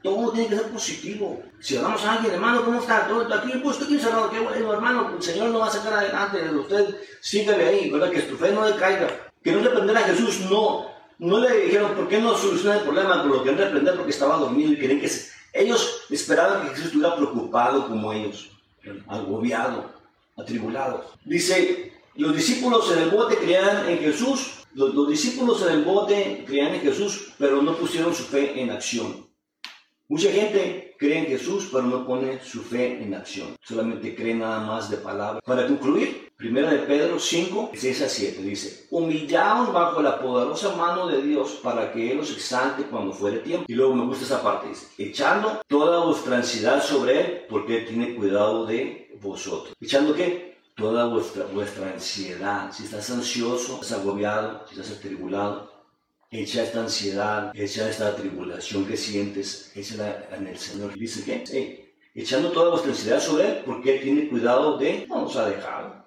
todo 0.06 0.32
tiene 0.32 0.50
que 0.50 0.56
ser 0.56 0.68
positivo. 0.68 1.42
Si 1.60 1.76
hablamos 1.76 2.06
a 2.06 2.14
alguien, 2.14 2.36
hermano, 2.36 2.64
¿cómo 2.64 2.80
está? 2.80 3.08
Todo 3.08 3.34
aquí, 3.34 3.54
pues 3.64 3.80
tú 3.80 3.86
tienes 3.86 4.06
hermano, 4.06 4.30
qué 4.30 4.40
bueno, 4.40 4.74
hermano, 4.74 5.12
el 5.16 5.22
Señor 5.22 5.50
no 5.50 5.60
va 5.60 5.68
a 5.68 5.72
sacar 5.72 5.94
adelante, 5.94 6.48
usted 6.52 6.96
síguele 7.22 7.66
ahí, 7.66 7.90
¿verdad? 7.90 8.12
Que 8.12 8.22
tu 8.22 8.38
fe 8.38 8.52
no 8.52 8.66
decaiga. 8.66 9.10
Que 9.44 9.52
no 9.52 9.64
reprender 9.64 9.98
a 9.98 10.02
Jesús, 10.02 10.42
no. 10.42 10.86
No 11.18 11.40
le 11.40 11.66
dijeron, 11.66 11.96
¿por 11.96 12.08
qué 12.08 12.20
no 12.20 12.38
soluciona 12.38 12.78
el 12.78 12.84
problema? 12.84 13.24
Por 13.24 13.32
lo 13.32 13.44
que 13.44 13.52
reprender 13.52 13.96
porque 13.96 14.12
estaba 14.12 14.38
dormido 14.38 14.74
y 14.74 14.80
querían 14.80 15.02
que 15.02 15.10
se... 15.10 15.32
Ellos 15.54 16.02
esperaban 16.10 16.62
que 16.62 16.70
Jesús 16.70 16.86
estuviera 16.88 17.16
preocupado 17.16 17.88
como 17.88 18.14
ellos, 18.14 18.52
agobiado, 19.08 19.90
atribulado. 20.38 21.06
Dice, 21.24 21.94
los 22.16 22.36
discípulos 22.36 22.92
en 22.92 23.00
el 23.00 23.10
bote 23.10 23.38
creían 23.38 23.90
en 23.90 23.98
Jesús, 24.00 24.66
los 24.74 25.10
discípulos 25.10 25.64
en 25.64 25.70
el 25.70 25.84
bote 25.84 26.44
creían 26.46 26.76
en 26.76 26.82
Jesús, 26.82 27.34
pero 27.40 27.62
no 27.62 27.76
pusieron 27.76 28.14
su 28.14 28.24
fe 28.24 28.62
en 28.62 28.70
acción. 28.70 29.25
Mucha 30.08 30.32
gente 30.32 30.96
cree 31.00 31.18
en 31.18 31.26
Jesús, 31.26 31.70
pero 31.72 31.84
no 31.84 32.06
pone 32.06 32.40
su 32.44 32.62
fe 32.62 33.02
en 33.02 33.16
acción. 33.16 33.56
Solamente 33.64 34.16
cree 34.16 34.36
nada 34.36 34.60
más 34.60 34.88
de 34.92 34.98
palabra. 34.98 35.42
Para 35.44 35.66
concluir, 35.66 36.32
1 36.40 36.70
de 36.70 36.78
Pedro 36.80 37.20
5, 37.20 37.72
6 37.74 38.02
a 38.04 38.10
7 38.10 38.42
dice, 38.44 38.86
humillaos 38.92 39.74
bajo 39.74 40.04
la 40.04 40.20
poderosa 40.20 40.76
mano 40.76 41.08
de 41.08 41.24
Dios 41.24 41.60
para 41.64 41.92
que 41.92 42.12
Él 42.12 42.20
os 42.20 42.30
exalte 42.32 42.84
cuando 42.84 43.14
fuere 43.14 43.40
tiempo. 43.40 43.66
Y 43.68 43.74
luego 43.74 43.96
me 43.96 44.06
gusta 44.06 44.26
esa 44.26 44.44
parte, 44.44 44.68
dice, 44.70 44.88
echando 45.00 45.62
toda 45.68 46.06
vuestra 46.06 46.38
ansiedad 46.38 46.84
sobre 46.84 47.20
Él, 47.20 47.46
porque 47.50 47.80
Él 47.80 47.88
tiene 47.88 48.14
cuidado 48.14 48.68
de 48.68 49.18
vosotros. 49.20 49.74
¿Echando 49.82 50.14
qué? 50.14 50.60
Toda 50.76 51.08
vuestra, 51.08 51.46
vuestra 51.46 51.92
ansiedad. 51.92 52.72
Si 52.72 52.84
estás 52.84 53.10
ansioso, 53.10 53.80
estás 53.82 53.94
agobiado, 53.94 54.66
si 54.68 54.80
estás 54.80 54.98
atribulado, 55.00 55.75
echa 56.42 56.64
esta 56.64 56.82
ansiedad, 56.82 57.52
echa 57.56 57.90
esta 57.90 58.16
tribulación 58.16 58.86
que 58.86 58.98
sientes, 58.98 59.72
échala 59.76 60.28
en 60.32 60.48
el 60.48 60.58
Señor. 60.58 60.94
Dice 60.94 61.24
que, 61.24 61.96
echando 62.14 62.52
toda 62.52 62.72
vuestra 62.72 62.92
ansiedad 62.92 63.20
sobre 63.20 63.48
Él, 63.48 63.64
porque 63.66 63.96
Él 63.96 64.04
tiene 64.04 64.30
cuidado 64.30 64.78
de, 64.78 65.06
no 65.08 65.22
nos 65.22 65.36
ha 65.36 65.50
dejado. 65.50 66.06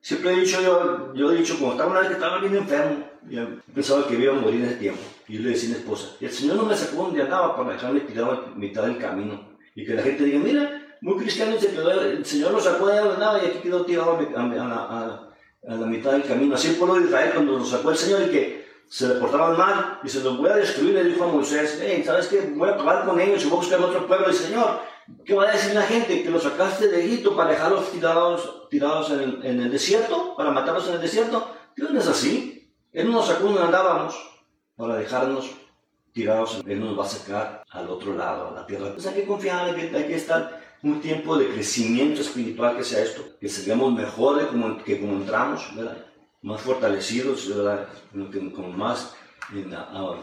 Siempre 0.00 0.32
he 0.32 0.40
dicho, 0.40 0.60
yo, 0.60 1.14
yo 1.14 1.32
he 1.32 1.36
dicho, 1.36 1.58
como 1.58 1.72
estaba 1.72 1.90
una 1.90 2.00
vez 2.00 2.08
que 2.10 2.14
estaba 2.14 2.38
bien 2.38 2.56
enfermo, 2.56 3.04
yo 3.28 3.44
pensaba 3.74 4.06
que 4.06 4.14
iba 4.14 4.32
a 4.32 4.40
morir 4.40 4.60
en 4.60 4.66
ese 4.66 4.76
tiempo. 4.76 5.00
Y 5.26 5.36
yo 5.36 5.42
le 5.42 5.50
decía 5.50 5.70
a 5.70 5.72
mi 5.72 5.78
esposa, 5.78 6.16
y 6.20 6.26
el 6.26 6.30
Señor 6.30 6.56
no 6.56 6.64
me 6.64 6.76
sacó 6.76 7.02
donde 7.02 7.22
andaba 7.22 7.56
para 7.56 7.72
dejarme 7.72 8.00
tirado 8.00 8.32
a 8.32 8.56
mitad 8.56 8.84
del 8.84 8.98
camino. 8.98 9.48
Y 9.74 9.84
que 9.84 9.94
la 9.94 10.02
gente 10.02 10.24
diga, 10.24 10.38
mira, 10.38 10.86
muy 11.00 11.16
cristiano 11.18 11.58
se 11.58 11.72
quedó, 11.72 11.90
el 12.00 12.24
Señor 12.24 12.52
lo 12.52 12.60
sacó 12.60 12.86
de 12.86 12.98
donde 12.98 13.14
andaba 13.14 13.42
y 13.42 13.46
aquí 13.46 13.58
quedó 13.58 13.84
tirado 13.84 14.12
a, 14.12 14.40
a, 14.40 15.32
a, 15.68 15.74
la 15.74 15.86
mitad 15.86 16.12
del 16.12 16.22
camino. 16.22 16.54
Así 16.54 16.68
el 16.68 16.76
pueblo 16.76 16.96
de 16.96 17.06
Israel 17.06 17.32
cuando 17.34 17.58
lo 17.58 17.64
sacó 17.64 17.90
el 17.90 17.96
Señor 17.96 18.22
y 18.22 18.30
que 18.30 18.65
se 18.88 19.08
le 19.08 19.14
portaban 19.16 19.56
mal 19.56 20.00
y 20.04 20.08
se 20.08 20.20
los 20.20 20.36
voy 20.38 20.50
a 20.50 20.56
destruir, 20.56 20.94
le 20.94 21.04
dijo 21.04 21.24
a 21.24 21.28
Moisés, 21.28 21.78
hey, 21.82 22.02
¿sabes 22.04 22.28
qué? 22.28 22.52
Voy 22.54 22.68
a 22.68 22.72
acabar 22.72 23.04
con 23.04 23.20
ellos 23.20 23.42
y 23.42 23.48
voy 23.48 23.58
a 23.58 23.60
buscar 23.60 23.80
otro 23.80 24.06
pueblo. 24.06 24.30
Y 24.30 24.34
Señor, 24.34 24.80
¿qué 25.24 25.34
va 25.34 25.48
a 25.48 25.52
decir 25.52 25.74
la 25.74 25.82
gente? 25.82 26.22
Que 26.22 26.30
los 26.30 26.42
sacaste 26.42 26.88
de 26.88 27.04
Egipto 27.04 27.36
para 27.36 27.50
dejarlos 27.50 27.90
tirados, 27.90 28.68
tirados 28.70 29.10
en, 29.10 29.20
el, 29.20 29.44
en 29.44 29.60
el 29.62 29.70
desierto, 29.70 30.34
para 30.36 30.50
matarlos 30.50 30.88
en 30.88 30.94
el 30.94 31.00
desierto. 31.00 31.50
Dios 31.76 31.90
no 31.90 32.00
es 32.00 32.06
así. 32.06 32.72
Él 32.92 33.06
no 33.06 33.14
nos 33.14 33.26
sacó 33.26 33.44
donde 33.44 33.62
andábamos 33.62 34.16
para 34.76 34.96
dejarnos 34.96 35.50
tirados. 36.12 36.62
Él 36.66 36.80
nos 36.80 36.98
va 36.98 37.04
a 37.04 37.08
sacar 37.08 37.64
al 37.70 37.90
otro 37.90 38.14
lado, 38.14 38.48
a 38.48 38.52
la 38.52 38.66
tierra. 38.66 38.92
Pues 38.92 39.06
hay 39.06 39.14
que 39.14 39.26
confiar, 39.26 39.66
hay 39.66 39.74
que, 39.74 39.96
hay 39.96 40.06
que 40.06 40.14
estar 40.14 40.60
un 40.82 41.00
tiempo 41.00 41.36
de 41.36 41.48
crecimiento 41.48 42.20
espiritual 42.20 42.76
que 42.76 42.84
sea 42.84 43.02
esto, 43.02 43.22
que 43.40 43.48
seamos 43.48 43.92
mejores 43.92 44.46
como, 44.46 44.82
que 44.82 45.00
como 45.00 45.14
entramos, 45.14 45.74
¿verdad? 45.74 46.06
Más 46.42 46.60
fortalecidos, 46.60 47.48
¿verdad? 47.48 47.88
Con 48.54 48.76
más, 48.76 49.14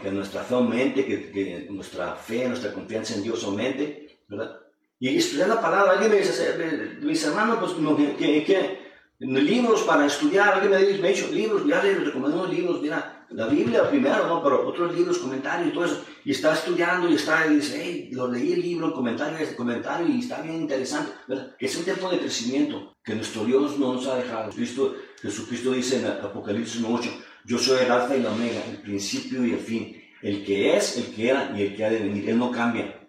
que 0.02 0.12
nuestra 0.12 0.44
fe 0.44 0.56
aumente, 0.56 1.06
que, 1.06 1.68
nuestra 1.70 2.16
fe, 2.16 2.48
nuestra 2.48 2.74
confianza 2.74 3.16
en 3.16 3.24
Dios 3.24 3.44
aumente, 3.44 4.20
¿verdad? 4.28 4.60
Y 5.00 5.18
estudiar 5.18 5.50
la 5.50 5.62
palabra, 5.62 5.94
alguien 5.94 6.12
me 6.12 6.18
dice, 6.18 7.00
mis 7.02 7.24
hermanos, 7.26 7.58
pues, 7.60 7.74
¿qué, 8.18 8.44
qué, 8.46 8.80
libros 9.20 9.82
para 9.84 10.06
estudiar, 10.06 10.54
alguien 10.54 10.72
me 10.72 10.78
dice, 10.78 11.02
me 11.02 11.10
ha 11.10 11.12
dicho, 11.12 11.28
libros, 11.32 11.66
ya 11.66 11.84
les 11.84 12.06
recomiendo 12.06 12.48
libros, 12.48 12.82
mira, 12.82 13.23
la 13.34 13.48
Biblia 13.48 13.90
primero, 13.90 14.28
¿no? 14.28 14.44
Pero 14.44 14.68
otros 14.68 14.96
libros, 14.96 15.18
comentarios 15.18 15.70
y 15.70 15.74
todo 15.74 15.86
eso. 15.86 16.04
Y 16.24 16.32
está 16.32 16.54
estudiando 16.54 17.10
y 17.10 17.16
está, 17.16 17.48
y 17.48 17.56
dice, 17.56 17.82
hey, 17.84 18.10
lo 18.12 18.32
leí 18.32 18.54
el 18.54 18.62
libro, 18.62 18.88
el 18.88 18.94
comentario, 18.94 19.38
este 19.38 19.56
comentario, 19.56 20.08
y 20.08 20.20
está 20.20 20.42
bien 20.42 20.62
interesante, 20.62 21.12
¿verdad? 21.28 21.56
Es 21.60 21.76
un 21.76 21.84
tiempo 21.84 22.10
de 22.10 22.20
crecimiento, 22.20 22.96
que 23.04 23.16
nuestro 23.16 23.44
Dios 23.46 23.78
no 23.78 23.94
nos 23.94 24.08
ha 24.08 24.18
dejado. 24.18 24.52
Cristo, 24.52 24.96
Jesucristo 25.22 25.72
dice 25.72 26.00
en 26.00 26.08
Apocalipsis 26.08 26.84
8, 26.88 27.10
yo 27.46 27.58
soy 27.58 27.84
el 27.84 27.92
alfa 27.92 28.16
y 28.16 28.22
la 28.22 28.32
omega, 28.32 28.64
el 28.70 28.82
principio 28.82 29.46
y 29.46 29.52
el 29.52 29.60
fin, 29.60 30.02
el 30.22 30.46
que 30.46 30.78
es, 30.78 30.98
el 30.98 31.14
que 31.14 31.30
era 31.30 31.54
y 31.56 31.64
el 31.64 31.76
que 31.76 31.86
ha 31.86 31.90
de 31.90 32.00
venir. 32.00 32.30
Él 32.30 32.38
no 32.38 32.52
cambia. 32.52 33.00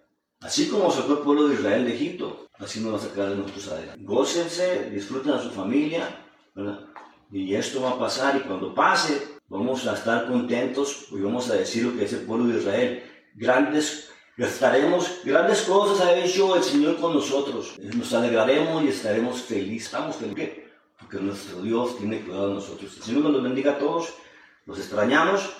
Así 0.40 0.68
como 0.68 0.90
sacó 0.90 1.12
el 1.12 1.18
pueblo 1.20 1.48
de 1.48 1.54
Israel 1.54 1.84
de 1.84 1.94
Egipto, 1.94 2.48
así 2.58 2.80
nos 2.80 2.94
va 2.94 2.96
a 2.96 3.00
sacar 3.00 3.30
de 3.30 3.36
nuestros 3.36 3.68
adelante. 3.68 4.02
Gócense, 4.02 4.90
disfruten 4.90 5.32
a 5.32 5.40
su 5.40 5.50
familia, 5.50 6.26
¿verdad? 6.54 6.80
Y 7.30 7.54
esto 7.54 7.82
va 7.82 7.90
a 7.90 7.98
pasar 7.98 8.36
y 8.36 8.40
cuando 8.40 8.74
pase, 8.74 9.33
vamos 9.48 9.86
a 9.86 9.94
estar 9.94 10.26
contentos 10.26 11.06
y 11.10 11.20
vamos 11.20 11.50
a 11.50 11.54
decir 11.54 11.84
lo 11.84 11.96
que 11.96 12.04
es 12.04 12.12
el 12.12 12.20
pueblo 12.20 12.46
de 12.46 12.58
Israel. 12.58 13.02
Grandes, 13.34 14.10
estaremos, 14.36 15.20
grandes 15.24 15.62
cosas 15.62 16.06
ha 16.06 16.16
hecho 16.16 16.56
el 16.56 16.62
Señor 16.62 16.96
con 16.98 17.14
nosotros. 17.14 17.78
Nos 17.78 18.12
alegraremos 18.12 18.82
y 18.84 18.88
estaremos 18.88 19.42
felices. 19.42 19.86
Estamos 19.86 20.16
felices. 20.16 20.50
Porque 20.98 21.18
nuestro 21.18 21.60
Dios 21.62 21.98
tiene 21.98 22.20
cuidado 22.20 22.48
de 22.48 22.54
nosotros. 22.54 22.96
El 22.96 23.02
Señor 23.02 23.30
nos 23.30 23.42
bendiga 23.42 23.72
a 23.72 23.78
todos. 23.78 24.14
Los 24.66 24.78
extrañamos 24.78 25.52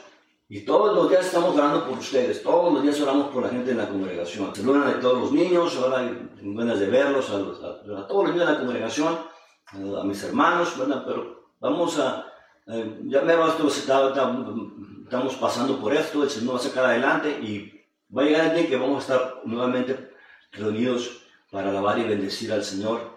Y 0.48 0.64
todos 0.64 0.94
los 0.94 1.08
días 1.08 1.26
estamos 1.26 1.56
orando 1.56 1.86
por 1.88 1.98
ustedes, 1.98 2.42
todos 2.42 2.72
los 2.72 2.82
días 2.82 3.00
oramos 3.00 3.28
por 3.28 3.42
la 3.42 3.48
gente 3.48 3.70
en 3.70 3.78
la 3.78 3.88
congregación. 3.88 4.54
Saludan 4.54 4.88
a 4.88 5.00
todos 5.00 5.18
los 5.18 5.32
niños, 5.32 5.74
ahora 5.76 6.06
tengo 6.36 6.58
ganas 6.58 6.78
de 6.80 6.86
verlos, 6.86 7.30
a, 7.30 8.06
todos 8.06 8.24
los 8.24 8.34
niños 8.34 8.46
de 8.46 8.52
la 8.52 8.60
congregación, 8.60 9.18
a, 9.66 10.04
mis 10.04 10.22
hermanos, 10.22 10.78
¿verdad? 10.78 11.02
Pero 11.06 11.50
vamos 11.60 11.98
a, 11.98 12.26
eh, 12.66 13.00
ya 13.04 13.22
me 13.22 13.32
esto, 13.32 13.68
estamos 13.68 15.34
pasando 15.36 15.80
por 15.80 15.94
esto, 15.94 16.22
el 16.22 16.30
Señor 16.30 16.54
va 16.54 16.58
a 16.58 16.62
sacar 16.62 16.84
adelante 16.86 17.30
y 17.42 17.84
va 18.16 18.22
a 18.22 18.24
llegar 18.24 18.46
el 18.46 18.56
día 18.56 18.68
que 18.68 18.76
vamos 18.76 18.96
a 18.96 19.00
estar 19.00 19.40
nuevamente 19.44 20.10
reunidos 20.52 21.22
para 21.50 21.70
alabar 21.70 21.98
y 21.98 22.04
bendecir 22.04 22.52
al 22.52 22.64
Señor 22.64 23.12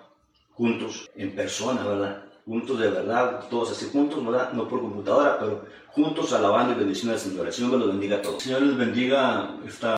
juntos, 0.51 1.09
en 1.15 1.35
persona, 1.35 1.83
¿verdad? 1.83 2.27
juntos 2.47 2.79
de 2.79 2.89
verdad, 2.89 3.43
todos 3.49 3.71
así 3.71 3.89
juntos, 3.91 4.25
¿verdad? 4.25 4.53
No 4.53 4.69
por 4.69 4.79
computadora, 4.79 5.37
pero 5.37 5.65
juntos 5.89 6.31
alabando 6.31 6.73
y 6.73 6.77
bendiciendo 6.77 7.13
al 7.13 7.19
Señor. 7.19 7.45
El 7.45 7.53
Señor 7.53 7.71
me 7.71 7.77
los 7.77 7.87
bendiga 7.89 8.17
a 8.17 8.21
todos. 8.21 8.35
El 8.35 8.41
Señor 8.41 8.61
les 8.61 8.77
bendiga 8.77 9.57
esta 9.67 9.93